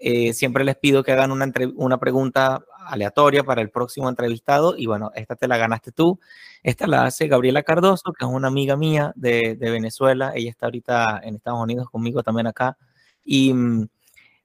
eh, 0.00 0.32
siempre 0.32 0.64
les 0.64 0.76
pido 0.76 1.02
que 1.04 1.12
hagan 1.12 1.30
una, 1.30 1.52
una 1.76 1.98
pregunta 1.98 2.64
aleatoria 2.86 3.44
para 3.44 3.60
el 3.60 3.70
próximo 3.70 4.08
entrevistado 4.08 4.74
y 4.76 4.86
bueno, 4.86 5.12
esta 5.14 5.36
te 5.36 5.46
la 5.46 5.58
ganaste 5.58 5.92
tú. 5.92 6.18
Esta 6.62 6.86
la 6.86 7.04
hace 7.04 7.28
Gabriela 7.28 7.62
Cardoso, 7.62 8.12
que 8.14 8.24
es 8.24 8.30
una 8.30 8.48
amiga 8.48 8.76
mía 8.76 9.12
de, 9.14 9.56
de 9.56 9.70
Venezuela. 9.70 10.32
Ella 10.34 10.50
está 10.50 10.66
ahorita 10.66 11.20
en 11.22 11.36
Estados 11.36 11.60
Unidos 11.60 11.90
conmigo 11.90 12.22
también 12.22 12.46
acá. 12.46 12.78
Y 13.24 13.52
mm, 13.52 13.88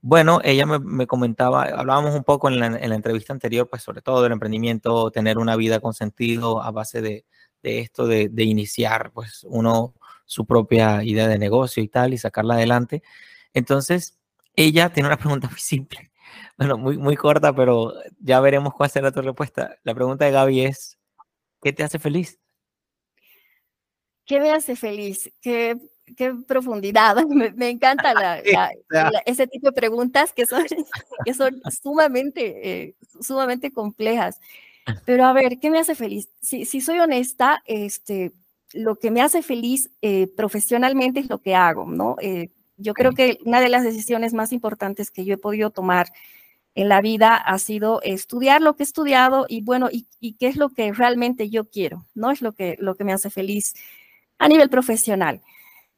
bueno, 0.02 0.41
ella 0.44 0.65
me, 0.65 0.80
me 0.80 1.08
comentaba, 1.08 1.63
hablábamos 1.63 2.13
un 2.15 2.26
poco 2.26 2.50
en 2.50 2.60
la, 2.60 2.68
en 2.68 2.89
la, 2.89 2.96
entrevista 2.96 3.34
anterior, 3.34 3.70
pues 3.70 3.82
sobre 3.82 4.02
todo 4.02 4.22
del 4.24 4.34
emprendimiento, 4.34 5.10
tener 5.10 5.38
una 5.38 5.56
vida 5.56 5.80
con 5.80 5.94
sentido 5.94 6.62
a 6.62 6.72
base 6.72 7.02
de, 7.02 7.26
de 7.63 7.80
esto, 7.80 8.08
de, 8.08 8.30
de 8.30 8.44
iniciar 8.44 9.12
pues 9.13 9.46
uno 9.50 9.96
su 10.26 10.46
propia 10.46 11.04
idea 11.04 11.28
de 11.28 11.39
negocio 11.39 11.82
y 11.82 11.88
tal 11.88 12.13
y 12.13 12.18
sacarla 12.18 12.56
adelante. 12.56 13.04
Entonces, 13.54 14.20
ella 14.56 14.91
tiene 14.91 15.08
una 15.08 15.18
pregunta 15.18 15.50
muy 15.50 15.60
simple, 15.60 16.12
bueno, 16.58 16.78
muy, 16.78 16.98
muy 16.98 17.15
corta, 17.15 17.54
pero 17.54 17.94
ya 18.20 18.39
veremos 18.39 18.74
cuál 18.74 18.89
será 18.89 19.12
tu 19.12 19.22
respuesta. 19.22 19.78
La 19.84 19.94
pregunta 19.94 20.26
de 20.26 20.32
Gaby 20.32 20.65
es, 20.65 20.98
¿qué 21.62 21.74
te 21.74 21.84
hace 21.84 22.00
feliz? 22.00 22.39
¿Qué 24.26 24.39
me 24.39 24.52
hace 24.52 24.76
feliz? 24.76 25.32
¿Qué, 25.41 25.78
qué 26.18 26.34
profundidad? 26.48 27.15
Me, 27.56 27.70
encanta 27.70 28.39
ese 29.26 29.48
tipo 29.48 29.68
de 29.68 29.74
preguntas 29.74 30.34
que 30.34 30.46
son, 30.46 30.65
que 31.26 31.34
son 31.34 31.62
sumamente, 31.82 32.84
eh, 32.84 32.96
sumamente 33.22 33.72
complejas. 33.72 34.39
Pero 35.06 35.26
a 35.26 35.34
ver, 35.34 35.58
¿qué 35.60 35.72
me 35.72 35.80
hace 35.80 35.96
feliz? 35.96 36.30
Si, 36.41 36.65
si 36.65 36.80
soy 36.80 37.00
honesta, 37.00 37.63
este, 37.65 38.34
lo 38.74 38.96
que 38.96 39.10
me 39.10 39.22
hace 39.22 39.41
feliz 39.41 39.89
eh, 40.02 40.28
profesionalmente 40.36 41.22
es 41.22 41.30
lo 41.30 41.39
que 41.39 41.56
hago, 41.56 41.86
¿no? 41.86 42.18
Eh, 42.22 42.52
yo 42.78 42.94
creo 42.94 43.14
que 43.14 43.40
una 43.46 43.62
de 43.62 43.70
las 43.70 43.84
decisiones 43.84 44.34
más 44.34 44.52
importantes 44.52 45.12
que 45.12 45.26
yo 45.26 45.36
he 45.36 45.38
podido 45.38 45.70
tomar 45.70 46.08
en 46.76 46.90
la 46.90 47.02
vida 47.02 47.36
ha 47.36 47.58
sido 47.58 48.02
estudiar 48.02 48.62
lo 48.62 48.76
que 48.76 48.84
he 48.84 48.86
estudiado 48.86 49.46
y 49.48 49.62
bueno, 49.62 49.90
y, 49.92 50.06
qué 50.34 50.48
es 50.48 50.58
lo 50.58 50.70
que 50.70 50.92
realmente 50.92 51.50
yo 51.50 51.70
quiero, 51.70 52.06
¿no? 52.14 52.32
Es 52.32 52.42
lo 52.42 52.52
que, 52.52 52.76
lo 52.80 52.96
que 52.96 53.06
me 53.06 53.14
hace 53.14 53.30
feliz 53.30 53.74
a 54.38 54.50
nivel 54.50 54.70
profesional. 54.70 55.42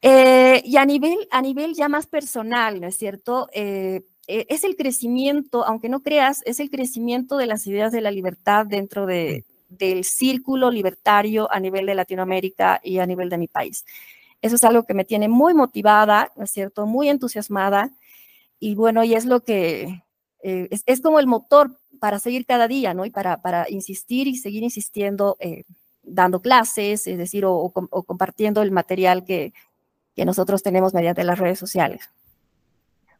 Eh, 0.00 0.62
y 0.64 0.76
a 0.76 0.84
nivel, 0.84 1.18
a 1.32 1.42
nivel 1.42 1.74
ya 1.74 1.88
más 1.88 2.06
personal, 2.06 2.80
¿no 2.80 2.86
es 2.86 2.96
cierto? 2.96 3.48
Eh, 3.52 4.02
eh, 4.28 4.46
es 4.48 4.62
el 4.62 4.76
crecimiento, 4.76 5.64
aunque 5.66 5.88
no 5.88 6.00
creas, 6.00 6.42
es 6.44 6.60
el 6.60 6.70
crecimiento 6.70 7.36
de 7.36 7.46
las 7.46 7.66
ideas 7.66 7.90
de 7.90 8.00
la 8.00 8.12
libertad 8.12 8.64
dentro 8.64 9.06
de, 9.06 9.44
del 9.68 10.04
círculo 10.04 10.70
libertario 10.70 11.50
a 11.52 11.58
nivel 11.58 11.86
de 11.86 11.96
Latinoamérica 11.96 12.80
y 12.84 12.98
a 12.98 13.06
nivel 13.06 13.28
de 13.28 13.38
mi 13.38 13.48
país. 13.48 13.84
Eso 14.40 14.56
es 14.56 14.64
algo 14.64 14.84
que 14.84 14.94
me 14.94 15.04
tiene 15.04 15.28
muy 15.28 15.54
motivada, 15.54 16.30
¿no 16.36 16.44
es 16.44 16.50
cierto? 16.50 16.86
Muy 16.86 17.08
entusiasmada. 17.08 17.90
Y 18.60 18.74
bueno, 18.74 19.04
y 19.04 19.14
es 19.14 19.24
lo 19.24 19.40
que 19.40 20.02
eh, 20.42 20.68
es, 20.86 21.00
como 21.00 21.18
el 21.18 21.26
motor 21.26 21.76
para 21.98 22.18
seguir 22.18 22.46
cada 22.46 22.68
día, 22.68 22.94
¿no? 22.94 23.04
Y 23.04 23.10
para, 23.10 23.42
para 23.42 23.66
insistir 23.68 24.28
y 24.28 24.36
seguir 24.36 24.62
insistiendo, 24.62 25.36
eh, 25.40 25.64
dando 26.02 26.40
clases, 26.40 27.06
es 27.06 27.18
decir, 27.18 27.44
o, 27.44 27.70
compartiendo 27.70 28.62
el 28.62 28.70
material 28.70 29.24
que, 29.24 29.52
que 30.14 30.24
nosotros 30.24 30.62
tenemos 30.62 30.94
mediante 30.94 31.24
las 31.24 31.38
redes 31.38 31.58
sociales. 31.58 32.08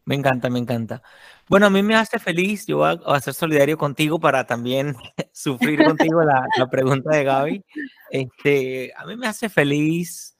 Me 0.04 0.14
encanta, 0.14 0.48
me 0.48 0.58
encanta. 0.58 1.02
Bueno, 1.48 1.66
a 1.66 1.70
mí 1.70 1.82
me 1.82 1.94
hace 1.94 2.18
feliz, 2.18 2.66
yo 2.66 2.78
voy 2.78 2.98
a, 3.04 3.20
ser 3.20 3.34
solidario 3.34 3.76
contigo 3.76 4.18
para 4.18 4.46
también 4.46 4.96
sufrir 5.32 5.84
contigo 5.84 6.22
la, 6.22 6.46
la, 6.56 6.70
pregunta 6.70 7.14
de 7.14 7.24
Gaby. 7.24 7.64
Este, 8.10 8.92
a 8.96 9.04
mí 9.04 9.16
me 9.16 9.26
hace 9.26 9.50
feliz 9.50 10.37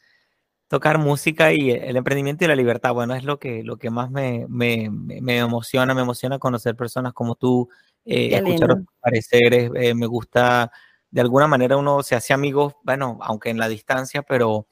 tocar 0.68 0.98
música 0.98 1.52
y 1.52 1.70
el 1.70 1.96
emprendimiento 1.96 2.44
y 2.44 2.48
la 2.48 2.56
libertad. 2.56 2.92
Bueno, 2.92 3.14
es 3.14 3.24
lo 3.24 3.38
que, 3.38 3.62
lo 3.64 3.78
que 3.78 3.90
más 3.90 4.10
me, 4.10 4.46
me, 4.48 4.90
me 4.90 5.38
emociona. 5.38 5.94
Me 5.94 6.02
emociona 6.02 6.38
conocer 6.38 6.76
personas 6.76 7.14
como 7.14 7.34
tú, 7.34 7.68
eh, 8.04 8.36
escuchar 8.36 8.82
pareceres. 9.00 9.70
Eh, 9.74 9.94
me 9.94 10.06
gusta, 10.06 10.70
de 11.10 11.20
alguna 11.20 11.46
manera 11.46 11.76
uno 11.76 12.02
se 12.02 12.14
hace 12.14 12.34
amigos, 12.34 12.74
bueno, 12.84 13.18
aunque 13.22 13.50
en 13.50 13.58
la 13.58 13.68
distancia, 13.68 14.22
pero 14.22 14.66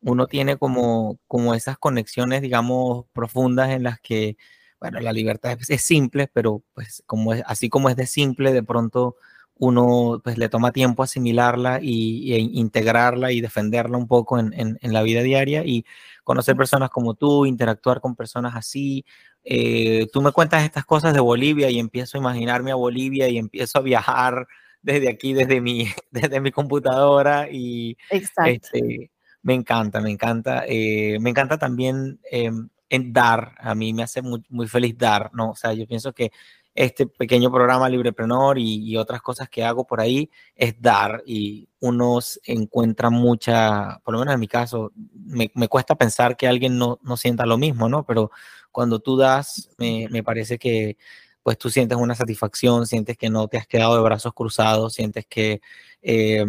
uno 0.00 0.26
tiene 0.26 0.56
como, 0.56 1.18
como 1.26 1.54
esas 1.54 1.78
conexiones, 1.78 2.42
digamos, 2.42 3.06
profundas 3.12 3.70
en 3.70 3.84
las 3.84 4.00
que, 4.00 4.36
bueno, 4.80 5.00
la 5.00 5.12
libertad 5.12 5.58
es, 5.68 5.82
simple, 5.82 6.28
pero 6.32 6.62
pues 6.74 7.02
como 7.06 7.34
es, 7.34 7.42
así 7.46 7.68
como 7.68 7.88
es 7.88 7.96
de 7.96 8.06
simple, 8.06 8.52
de 8.52 8.62
pronto 8.62 9.16
uno 9.58 10.20
pues 10.22 10.38
le 10.38 10.48
toma 10.48 10.72
tiempo 10.72 11.02
asimilarla 11.02 11.80
y, 11.82 12.32
e 12.34 12.38
integrarla 12.38 13.32
y 13.32 13.40
defenderla 13.40 13.96
un 13.96 14.06
poco 14.06 14.38
en, 14.38 14.52
en, 14.54 14.92
la 14.92 15.02
vida 15.02 15.22
diaria 15.22 15.64
y 15.64 15.84
conocer 16.24 16.56
personas 16.56 16.90
como 16.90 17.14
tú, 17.14 17.46
interactuar 17.46 18.00
con 18.00 18.16
personas 18.16 18.54
así. 18.54 19.04
Eh, 19.44 20.08
tú 20.12 20.22
me 20.22 20.32
cuentas 20.32 20.64
estas 20.64 20.84
cosas 20.84 21.14
de 21.14 21.20
Bolivia 21.20 21.70
y 21.70 21.78
empiezo 21.78 22.18
a 22.18 22.20
imaginarme 22.20 22.72
a 22.72 22.74
Bolivia 22.74 23.28
y 23.28 23.38
empiezo 23.38 23.78
a 23.78 23.82
viajar 23.82 24.46
desde 24.82 25.08
aquí, 25.08 25.32
desde 25.32 25.60
mi, 25.60 25.86
desde 26.10 26.40
mi 26.40 26.50
computadora 26.52 27.48
y 27.50 27.96
este, 28.10 29.10
me 29.42 29.54
encanta, 29.54 30.00
me 30.00 30.10
encanta. 30.10 30.64
Eh, 30.66 31.18
me 31.20 31.30
encanta 31.30 31.58
también 31.58 32.20
em, 32.30 32.68
en 32.90 33.12
dar, 33.12 33.54
a 33.58 33.74
mí 33.74 33.94
me 33.94 34.02
hace 34.02 34.20
muy, 34.22 34.44
muy 34.48 34.68
feliz 34.68 34.96
dar, 34.98 35.30
¿no? 35.32 35.50
O 35.50 35.56
sea, 35.56 35.72
yo 35.72 35.86
pienso 35.86 36.12
que 36.12 36.30
este 36.76 37.06
pequeño 37.06 37.50
programa 37.50 37.88
Librepreneur 37.88 38.58
y, 38.58 38.84
y 38.84 38.96
otras 38.96 39.22
cosas 39.22 39.48
que 39.48 39.64
hago 39.64 39.86
por 39.86 40.00
ahí 40.00 40.30
es 40.54 40.80
dar 40.80 41.22
y 41.26 41.68
uno 41.80 42.18
encuentra 42.44 43.10
mucha, 43.10 44.00
por 44.04 44.14
lo 44.14 44.20
menos 44.20 44.34
en 44.34 44.40
mi 44.40 44.48
caso, 44.48 44.92
me, 45.14 45.50
me 45.54 45.68
cuesta 45.68 45.94
pensar 45.94 46.36
que 46.36 46.46
alguien 46.46 46.78
no, 46.78 46.98
no, 47.02 47.16
sienta 47.16 47.46
lo 47.46 47.58
mismo, 47.58 47.88
¿no? 47.88 48.04
Pero 48.04 48.30
cuando 48.70 49.00
tú 49.00 49.16
das, 49.16 49.70
me, 49.78 50.06
me, 50.10 50.22
parece 50.22 50.58
que 50.58 50.98
pues 51.42 51.58
tú 51.58 51.70
sientes 51.70 51.96
una 51.96 52.14
satisfacción, 52.14 52.86
sientes 52.86 53.16
que 53.16 53.30
no 53.30 53.48
te 53.48 53.56
has 53.56 53.66
quedado 53.66 53.96
de 53.96 54.02
brazos 54.02 54.32
cruzados, 54.34 54.94
sientes 54.94 55.26
que, 55.26 55.60
eh, 56.02 56.44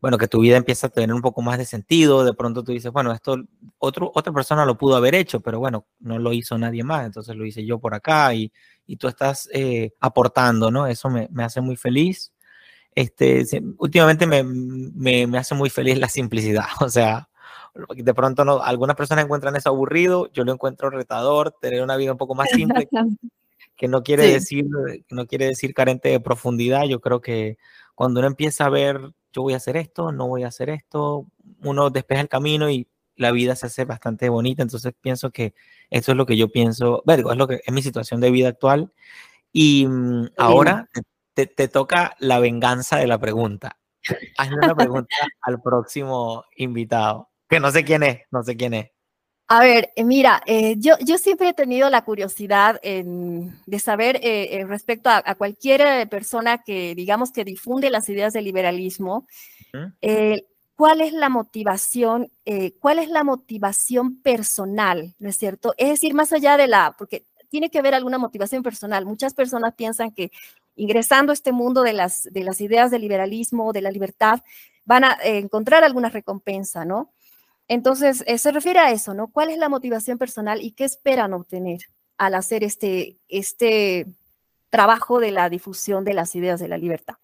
bueno, 0.00 0.18
que 0.18 0.28
tu 0.28 0.40
vida 0.40 0.56
empieza 0.56 0.88
a 0.88 0.90
tener 0.90 1.14
un 1.14 1.22
poco 1.22 1.42
más 1.42 1.58
de 1.58 1.64
sentido, 1.64 2.24
de 2.24 2.34
pronto 2.34 2.62
tú 2.62 2.72
dices, 2.72 2.92
bueno, 2.92 3.12
esto 3.12 3.36
otro, 3.78 4.12
otra 4.14 4.32
persona 4.32 4.64
lo 4.66 4.76
pudo 4.76 4.96
haber 4.96 5.14
hecho, 5.14 5.40
pero 5.40 5.58
bueno, 5.58 5.86
no 6.00 6.18
lo 6.18 6.32
hizo 6.32 6.58
nadie 6.58 6.84
más, 6.84 7.06
entonces 7.06 7.34
lo 7.34 7.46
hice 7.46 7.64
yo 7.64 7.78
por 7.78 7.94
acá 7.94 8.34
y 8.34 8.52
y 8.86 8.96
tú 8.96 9.08
estás 9.08 9.48
eh, 9.52 9.92
aportando, 10.00 10.70
¿no? 10.70 10.86
Eso 10.86 11.10
me, 11.10 11.28
me, 11.30 11.44
hace 11.44 11.60
muy 11.60 11.76
feliz. 11.76 12.32
Este, 12.94 13.44
últimamente 13.78 14.26
me, 14.26 14.42
me, 14.42 15.26
me, 15.26 15.38
hace 15.38 15.54
muy 15.54 15.68
feliz 15.68 15.98
la 15.98 16.08
simplicidad, 16.08 16.64
o 16.80 16.88
sea, 16.88 17.28
de 17.94 18.14
pronto 18.14 18.44
no, 18.44 18.62
algunas 18.62 18.96
personas 18.96 19.24
encuentran 19.24 19.54
eso 19.54 19.68
aburrido, 19.68 20.32
yo 20.32 20.44
lo 20.44 20.52
encuentro 20.52 20.88
retador, 20.88 21.54
tener 21.60 21.82
una 21.82 21.96
vida 21.96 22.12
un 22.12 22.18
poco 22.18 22.34
más 22.34 22.48
simple, 22.48 22.88
que 23.76 23.88
no 23.88 24.02
quiere 24.02 24.26
decir, 24.28 24.64
que 25.06 25.14
no 25.14 25.26
quiere 25.26 25.46
decir 25.46 25.74
carente 25.74 26.08
de 26.08 26.20
profundidad, 26.20 26.84
yo 26.84 27.00
creo 27.00 27.20
que 27.20 27.58
cuando 27.94 28.20
uno 28.20 28.28
empieza 28.28 28.64
a 28.64 28.70
ver, 28.70 29.12
yo 29.32 29.42
voy 29.42 29.52
a 29.52 29.58
hacer 29.58 29.76
esto, 29.76 30.10
no 30.10 30.26
voy 30.26 30.44
a 30.44 30.48
hacer 30.48 30.70
esto, 30.70 31.26
uno 31.62 31.90
despeja 31.90 32.22
el 32.22 32.28
camino 32.28 32.70
y 32.70 32.88
la 33.16 33.32
vida 33.32 33.56
se 33.56 33.66
hace 33.66 33.84
bastante 33.84 34.28
bonita, 34.28 34.62
entonces 34.62 34.92
pienso 35.00 35.30
que 35.30 35.54
eso 35.90 36.12
es 36.12 36.16
lo 36.16 36.26
que 36.26 36.36
yo 36.36 36.48
pienso, 36.48 37.02
vergo, 37.06 37.32
es 37.32 37.38
lo 37.38 37.48
que 37.48 37.60
es 37.64 37.72
mi 37.72 37.82
situación 37.82 38.20
de 38.20 38.30
vida 38.30 38.48
actual. 38.48 38.92
Y 39.52 39.86
mm, 39.86 40.30
ahora 40.36 40.88
te, 41.34 41.46
te, 41.46 41.68
toca 41.68 42.14
la 42.18 42.38
venganza 42.38 42.98
de 42.98 43.06
la 43.06 43.18
pregunta. 43.18 43.78
Hazle 44.36 44.56
una 44.56 44.74
pregunta 44.74 45.08
al 45.40 45.60
próximo 45.62 46.44
invitado, 46.56 47.30
que 47.48 47.60
no 47.60 47.70
sé 47.70 47.84
quién 47.84 48.02
es, 48.02 48.20
no 48.30 48.42
sé 48.42 48.56
quién 48.56 48.74
es. 48.74 48.90
A 49.48 49.60
ver, 49.60 49.92
eh, 49.94 50.02
mira, 50.02 50.42
eh, 50.44 50.74
yo, 50.76 50.94
yo 51.04 51.18
siempre 51.18 51.48
he 51.48 51.54
tenido 51.54 51.88
la 51.88 52.04
curiosidad 52.04 52.80
de 52.82 53.78
saber 53.78 54.16
eh, 54.16 54.58
eh 54.58 54.64
respecto 54.66 55.08
a, 55.08 55.22
a, 55.24 55.36
cualquier 55.36 56.08
persona 56.08 56.64
que, 56.64 56.96
digamos, 56.96 57.30
que 57.30 57.44
difunde 57.44 57.88
las 57.90 58.08
ideas 58.08 58.32
del 58.32 58.44
liberalismo, 58.44 59.26
uh 59.72 59.78
-huh 59.78 60.44
cuál 60.76 61.00
es 61.00 61.12
la 61.12 61.28
motivación, 61.28 62.30
eh, 62.44 62.72
cuál 62.78 62.98
es 62.98 63.08
la 63.08 63.24
motivación 63.24 64.20
personal, 64.20 65.14
¿no 65.18 65.28
es 65.28 65.36
cierto? 65.36 65.74
Es 65.78 65.88
decir, 65.88 66.14
más 66.14 66.32
allá 66.32 66.56
de 66.56 66.68
la, 66.68 66.94
porque 66.96 67.24
tiene 67.48 67.70
que 67.70 67.78
haber 67.78 67.94
alguna 67.94 68.18
motivación 68.18 68.62
personal. 68.62 69.06
Muchas 69.06 69.34
personas 69.34 69.74
piensan 69.74 70.12
que 70.12 70.30
ingresando 70.76 71.32
a 71.32 71.34
este 71.34 71.52
mundo 71.52 71.82
de 71.82 71.94
las, 71.94 72.24
de 72.30 72.44
las 72.44 72.60
ideas 72.60 72.90
del 72.90 73.02
liberalismo, 73.02 73.72
de 73.72 73.80
la 73.80 73.90
libertad, 73.90 74.40
van 74.84 75.04
a 75.04 75.16
eh, 75.24 75.38
encontrar 75.38 75.82
alguna 75.82 76.10
recompensa, 76.10 76.84
¿no? 76.84 77.12
Entonces, 77.68 78.22
eh, 78.26 78.38
se 78.38 78.52
refiere 78.52 78.78
a 78.78 78.90
eso, 78.92 79.14
¿no? 79.14 79.28
¿Cuál 79.28 79.50
es 79.50 79.58
la 79.58 79.68
motivación 79.68 80.18
personal 80.18 80.62
y 80.62 80.72
qué 80.72 80.84
esperan 80.84 81.32
obtener 81.32 81.80
al 82.18 82.34
hacer 82.34 82.62
este, 82.62 83.18
este 83.28 84.06
trabajo 84.70 85.18
de 85.18 85.32
la 85.32 85.48
difusión 85.48 86.04
de 86.04 86.14
las 86.14 86.34
ideas 86.36 86.60
de 86.60 86.68
la 86.68 86.78
libertad? 86.78 87.16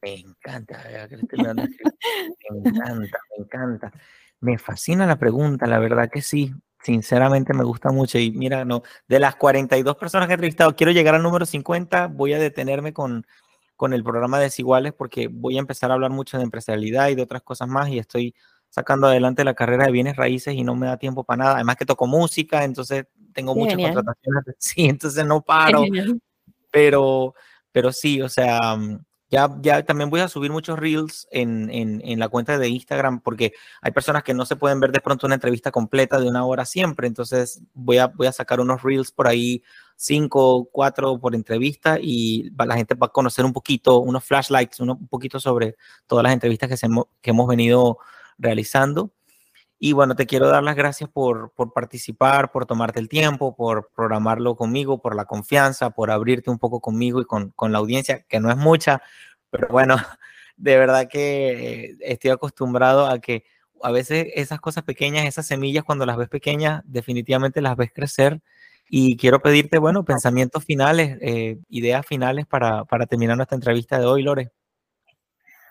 Me 0.00 0.14
encanta, 0.14 0.80
me 0.84 2.68
encanta, 2.70 3.18
me 3.36 3.42
encanta. 3.42 3.92
Me 4.40 4.58
fascina 4.58 5.06
la 5.06 5.18
pregunta, 5.18 5.66
la 5.66 5.78
verdad 5.78 6.08
que 6.10 6.22
sí. 6.22 6.54
Sinceramente 6.80 7.52
me 7.54 7.64
gusta 7.64 7.90
mucho. 7.90 8.18
Y 8.18 8.30
mira, 8.30 8.64
no, 8.64 8.82
de 9.08 9.18
las 9.18 9.34
42 9.36 9.96
personas 9.96 10.28
que 10.28 10.34
he 10.34 10.36
entrevistado, 10.36 10.76
quiero 10.76 10.92
llegar 10.92 11.16
al 11.16 11.22
número 11.22 11.44
50. 11.44 12.06
Voy 12.06 12.32
a 12.32 12.38
detenerme 12.38 12.92
con, 12.92 13.26
con 13.74 13.92
el 13.92 14.04
programa 14.04 14.38
Desiguales 14.38 14.92
porque 14.92 15.28
voy 15.28 15.56
a 15.56 15.60
empezar 15.60 15.90
a 15.90 15.94
hablar 15.94 16.12
mucho 16.12 16.38
de 16.38 16.44
empresarialidad 16.44 17.08
y 17.08 17.16
de 17.16 17.22
otras 17.22 17.42
cosas 17.42 17.68
más. 17.68 17.88
Y 17.88 17.98
estoy 17.98 18.34
sacando 18.68 19.08
adelante 19.08 19.44
la 19.44 19.54
carrera 19.54 19.86
de 19.86 19.92
bienes 19.92 20.16
raíces 20.16 20.54
y 20.54 20.62
no 20.62 20.76
me 20.76 20.86
da 20.86 20.96
tiempo 20.96 21.24
para 21.24 21.38
nada. 21.38 21.54
Además 21.56 21.76
que 21.76 21.86
toco 21.86 22.06
música, 22.06 22.62
entonces 22.62 23.06
tengo 23.32 23.54
muchas 23.56 23.80
contrataciones. 23.80 24.44
Sí, 24.58 24.86
entonces 24.86 25.26
no 25.26 25.42
paro. 25.42 25.82
Pero, 26.70 27.34
pero 27.72 27.92
sí, 27.92 28.22
o 28.22 28.28
sea, 28.28 28.58
ya, 29.30 29.54
ya 29.60 29.84
también 29.84 30.08
voy 30.10 30.20
a 30.20 30.28
subir 30.28 30.50
muchos 30.50 30.78
reels 30.78 31.28
en, 31.30 31.70
en, 31.70 32.18
la 32.18 32.28
cuenta 32.28 32.56
de 32.56 32.68
Instagram 32.68 33.20
porque 33.20 33.52
hay 33.82 33.92
personas 33.92 34.22
que 34.22 34.32
no 34.32 34.46
se 34.46 34.56
pueden 34.56 34.80
ver 34.80 34.90
de 34.90 35.00
pronto 35.00 35.26
una 35.26 35.34
entrevista 35.34 35.70
completa 35.70 36.18
de 36.18 36.28
una 36.28 36.46
hora 36.46 36.64
siempre. 36.64 37.06
Entonces 37.06 37.62
voy 37.74 37.98
a, 37.98 38.06
voy 38.06 38.26
a 38.26 38.32
sacar 38.32 38.60
unos 38.60 38.82
reels 38.82 39.12
por 39.12 39.28
ahí, 39.28 39.62
cinco, 39.96 40.68
cuatro 40.72 41.20
por 41.20 41.34
entrevista 41.34 41.98
y 42.00 42.50
la 42.56 42.76
gente 42.76 42.94
va 42.94 43.08
a 43.08 43.12
conocer 43.12 43.44
un 43.44 43.52
poquito, 43.52 43.98
unos 43.98 44.24
flashlights, 44.24 44.80
uno, 44.80 44.96
un 44.98 45.08
poquito 45.08 45.38
sobre 45.40 45.76
todas 46.06 46.22
las 46.22 46.32
entrevistas 46.32 46.68
que, 46.68 46.76
se, 46.76 46.88
que 47.20 47.30
hemos 47.30 47.48
venido 47.48 47.98
realizando. 48.38 49.12
Y 49.78 49.92
bueno, 49.92 50.16
te 50.16 50.26
quiero 50.26 50.48
dar 50.48 50.62
las 50.64 50.74
gracias 50.74 51.08
por, 51.08 51.52
por, 51.52 51.72
participar, 51.72 52.50
por 52.50 52.66
tomarte 52.66 52.98
el 52.98 53.08
tiempo, 53.08 53.54
por 53.54 53.90
programarlo 53.94 54.56
conmigo, 54.56 55.00
por 55.00 55.14
la 55.14 55.24
confianza, 55.24 55.90
por 55.90 56.10
abrirte 56.10 56.50
un 56.50 56.58
poco 56.58 56.80
conmigo 56.80 57.20
y 57.20 57.24
con, 57.24 57.50
con 57.50 57.70
la 57.72 57.78
audiencia, 57.78 58.24
que 58.28 58.40
no 58.40 58.50
es 58.50 58.56
mucha, 58.56 59.02
pero 59.50 59.68
bueno, 59.68 59.96
de 60.56 60.76
verdad 60.76 61.08
que 61.08 61.96
estoy 62.00 62.30
acostumbrado 62.30 63.06
a 63.06 63.20
que 63.20 63.44
a 63.82 63.92
veces 63.92 64.26
esas 64.34 64.60
cosas 64.60 64.84
pequeñas, 64.84 65.26
esas 65.26 65.46
semillas, 65.46 65.84
cuando 65.84 66.06
las 66.06 66.16
ves 66.16 66.28
pequeñas, 66.28 66.82
definitivamente 66.84 67.60
las 67.60 67.76
ves 67.76 67.92
crecer. 67.94 68.40
Y 68.90 69.16
quiero 69.16 69.40
pedirte, 69.40 69.78
bueno, 69.78 70.04
pensamientos 70.04 70.64
finales, 70.64 71.18
eh, 71.20 71.58
ideas 71.68 72.06
finales 72.06 72.46
para, 72.46 72.84
para 72.84 73.06
terminar 73.06 73.36
nuestra 73.36 73.56
entrevista 73.56 73.98
de 73.98 74.06
hoy, 74.06 74.22
Lore. 74.22 74.50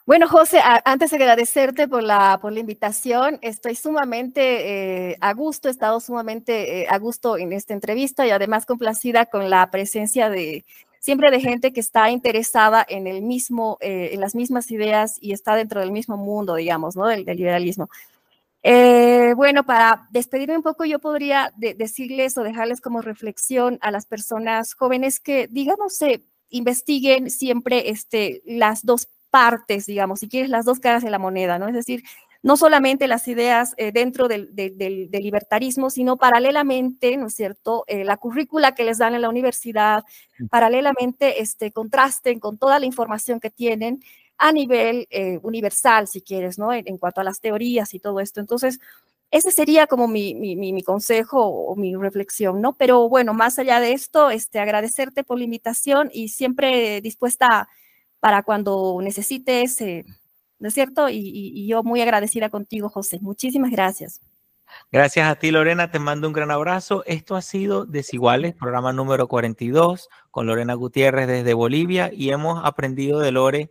Bueno, 0.07 0.29
José, 0.29 0.61
antes 0.85 1.11
de 1.11 1.17
agradecerte 1.17 1.89
por 1.89 2.01
la, 2.01 2.39
por 2.41 2.53
la 2.53 2.61
invitación, 2.61 3.39
estoy 3.41 3.75
sumamente 3.75 5.11
eh, 5.11 5.17
a 5.19 5.33
gusto, 5.33 5.67
he 5.67 5.71
estado 5.71 5.99
sumamente 5.99 6.83
eh, 6.83 6.87
a 6.89 6.97
gusto 6.97 7.37
en 7.37 7.51
esta 7.51 7.73
entrevista 7.73 8.25
y 8.25 8.29
además 8.29 8.65
complacida 8.65 9.25
con 9.25 9.49
la 9.49 9.69
presencia 9.69 10.29
de 10.29 10.63
siempre 11.01 11.29
de 11.29 11.41
gente 11.41 11.73
que 11.73 11.81
está 11.81 12.09
interesada 12.09 12.85
en 12.87 13.05
el 13.05 13.21
mismo, 13.21 13.77
eh, 13.81 14.11
en 14.13 14.21
las 14.21 14.33
mismas 14.33 14.71
ideas 14.71 15.17
y 15.19 15.33
está 15.33 15.55
dentro 15.57 15.81
del 15.81 15.91
mismo 15.91 16.15
mundo, 16.15 16.55
digamos, 16.55 16.95
¿no? 16.95 17.05
Del, 17.07 17.25
del 17.25 17.35
liberalismo. 17.35 17.89
Eh, 18.63 19.33
bueno, 19.35 19.65
para 19.65 20.07
despedirme 20.11 20.55
un 20.55 20.63
poco, 20.63 20.85
yo 20.85 20.99
podría 20.99 21.51
de, 21.57 21.73
decirles 21.73 22.37
o 22.37 22.43
dejarles 22.43 22.79
como 22.79 23.01
reflexión 23.01 23.77
a 23.81 23.91
las 23.91 24.05
personas 24.05 24.73
jóvenes 24.73 25.19
que, 25.19 25.49
digamos, 25.49 25.97
se 25.97 26.23
investiguen 26.49 27.29
siempre 27.29 27.89
este, 27.89 28.41
las 28.45 28.85
dos 28.85 29.09
partes, 29.29 29.85
digamos, 29.85 30.19
si 30.19 30.29
quieres, 30.29 30.49
las 30.49 30.65
dos 30.65 30.79
caras 30.79 31.03
de 31.03 31.09
la 31.11 31.19
moneda, 31.19 31.59
¿no? 31.59 31.67
Es 31.67 31.73
decir, 31.73 32.03
no 32.43 32.57
solamente 32.57 33.07
las 33.07 33.27
ideas 33.27 33.73
eh, 33.77 33.91
dentro 33.91 34.27
del, 34.27 34.55
del, 34.55 34.77
del, 34.77 35.09
libertarismo, 35.11 35.89
sino 35.89 36.17
paralelamente, 36.17 37.17
¿no 37.17 37.27
es 37.27 37.33
cierto?, 37.33 37.83
eh, 37.87 38.03
la 38.03 38.17
currícula 38.17 38.73
que 38.73 38.83
les 38.83 38.99
dan 38.99 39.15
en 39.15 39.21
la 39.21 39.29
universidad, 39.29 40.03
paralelamente 40.49 41.41
este, 41.41 41.71
contrasten 41.71 42.39
con 42.39 42.57
toda 42.57 42.79
la 42.79 42.85
información 42.85 43.39
que 43.39 43.49
tienen 43.49 44.01
a 44.37 44.51
nivel 44.51 45.07
eh, 45.09 45.39
universal, 45.41 46.07
si 46.07 46.21
quieres, 46.21 46.59
¿no?, 46.59 46.71
en, 46.73 46.87
en, 46.87 46.97
cuanto 46.97 47.21
a 47.21 47.23
las 47.23 47.39
teorías 47.41 47.93
y 47.93 47.99
todo 47.99 48.19
esto. 48.19 48.39
Entonces, 48.39 48.79
ese 49.31 49.51
sería 49.51 49.87
como 49.87 50.07
mi, 50.07 50.35
mi, 50.35 50.55
mi, 50.55 50.83
consejo 50.83 51.45
o 51.45 51.75
mi 51.75 51.95
reflexión, 51.95 52.61
¿no? 52.61 52.73
Pero 52.77 53.09
bueno, 53.09 53.33
más 53.33 53.59
allá 53.59 53.79
de 53.81 53.91
esto, 53.91 54.29
este, 54.29 54.59
agradecerte 54.59 55.23
por 55.23 55.37
la 55.37 55.43
invitación 55.43 56.09
y 56.13 56.29
siempre 56.29 57.01
dispuesta 57.01 57.47
a 57.47 57.67
para 58.19 58.43
cuando 58.43 58.97
necesites, 59.01 59.79
eh, 59.81 60.05
¿no 60.59 60.67
es 60.67 60.73
cierto? 60.73 61.09
Y, 61.09 61.67
yo 61.67 61.83
muy 61.83 62.01
agradecida 62.01 62.49
contigo, 62.49 62.89
José. 62.89 63.19
Muchísimas 63.21 63.71
gracias. 63.71 64.21
Gracias 64.91 65.29
a 65.29 65.35
ti, 65.35 65.51
Lorena. 65.51 65.91
Te 65.91 65.99
mando 65.99 66.27
un 66.27 66.33
gran 66.33 66.51
abrazo. 66.51 67.03
Esto 67.05 67.35
ha 67.35 67.41
sido 67.41 67.85
Desiguales, 67.85 68.53
programa 68.53 68.91
número 68.91 69.27
42, 69.27 70.09
con 70.29 70.47
Lorena 70.47 70.73
Gutiérrez 70.73 71.27
desde 71.27 71.53
Bolivia 71.53 72.11
y 72.13 72.31
hemos 72.31 72.63
aprendido 72.65 73.19
de 73.19 73.31
Lore 73.31 73.69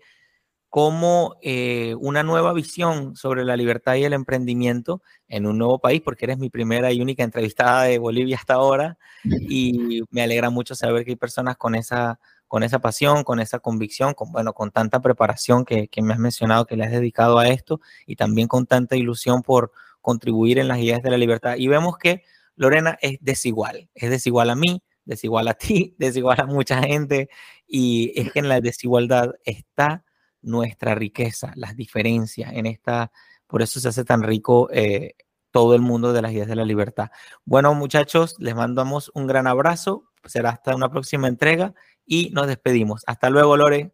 como 0.68 1.36
eh, 1.42 1.94
una 2.00 2.22
nueva 2.22 2.52
visión 2.52 3.16
sobre 3.16 3.44
la 3.44 3.56
libertad 3.56 3.94
y 3.94 4.04
el 4.04 4.12
emprendimiento 4.12 5.02
en 5.28 5.46
un 5.46 5.58
nuevo 5.58 5.78
país, 5.78 6.02
porque 6.02 6.26
eres 6.26 6.38
mi 6.38 6.50
primera 6.50 6.92
y 6.92 7.00
única 7.00 7.22
entrevistada 7.22 7.84
de 7.84 7.98
Bolivia 7.98 8.36
hasta 8.36 8.54
ahora 8.54 8.98
y 9.24 10.02
me 10.10 10.22
alegra 10.22 10.50
mucho 10.50 10.74
saber 10.74 11.04
que 11.04 11.12
hay 11.12 11.16
personas 11.16 11.56
con 11.56 11.74
esa, 11.74 12.18
con 12.48 12.62
esa 12.62 12.78
pasión, 12.78 13.24
con 13.24 13.40
esa 13.40 13.58
convicción, 13.58 14.14
con, 14.14 14.32
bueno, 14.32 14.52
con 14.52 14.70
tanta 14.70 15.00
preparación 15.00 15.64
que, 15.64 15.88
me 16.02 16.12
has 16.12 16.18
mencionado 16.18 16.66
que 16.66 16.76
le 16.76 16.84
has 16.84 16.92
dedicado 16.92 17.38
a 17.38 17.48
esto 17.48 17.80
y 18.06 18.16
también 18.16 18.48
con 18.48 18.66
tanta 18.66 18.96
ilusión 18.96 19.42
por 19.42 19.72
contribuir 20.00 20.58
en 20.58 20.68
las 20.68 20.78
ideas 20.78 21.02
de 21.02 21.10
la 21.10 21.18
libertad. 21.18 21.56
Y 21.58 21.68
vemos 21.68 21.98
que 21.98 22.22
Lorena 22.54 22.98
es 23.00 23.18
desigual, 23.20 23.88
es 23.94 24.10
desigual 24.10 24.50
a 24.50 24.56
mí, 24.56 24.82
desigual 25.04 25.48
a 25.48 25.54
ti, 25.54 25.94
desigual 25.98 26.40
a 26.40 26.46
mucha 26.46 26.82
gente 26.82 27.28
y 27.66 28.12
es 28.18 28.32
que 28.32 28.38
en 28.38 28.48
la 28.48 28.60
desigualdad 28.60 29.34
está 29.44 30.04
nuestra 30.42 30.94
riqueza, 30.94 31.52
las 31.56 31.76
diferencias 31.76 32.52
en 32.52 32.66
esta, 32.66 33.10
por 33.48 33.62
eso 33.62 33.80
se 33.80 33.88
hace 33.88 34.04
tan 34.04 34.22
rico 34.22 34.68
eh, 34.72 35.14
todo 35.50 35.74
el 35.74 35.80
mundo 35.80 36.12
de 36.12 36.22
las 36.22 36.32
ideas 36.32 36.46
de 36.46 36.54
la 36.54 36.64
libertad. 36.64 37.10
Bueno, 37.44 37.74
muchachos, 37.74 38.36
les 38.38 38.54
mandamos 38.54 39.10
un 39.14 39.26
gran 39.26 39.46
abrazo, 39.48 40.04
será 40.24 40.50
hasta 40.50 40.76
una 40.76 40.90
próxima 40.90 41.28
entrega 41.28 41.74
y 42.06 42.30
nos 42.30 42.46
despedimos. 42.46 43.02
Hasta 43.06 43.28
luego, 43.28 43.56
Lore. 43.56 43.92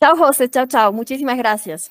Chao, 0.00 0.16
José, 0.16 0.48
chao, 0.48 0.66
chao, 0.66 0.92
muchísimas 0.92 1.36
gracias. 1.38 1.90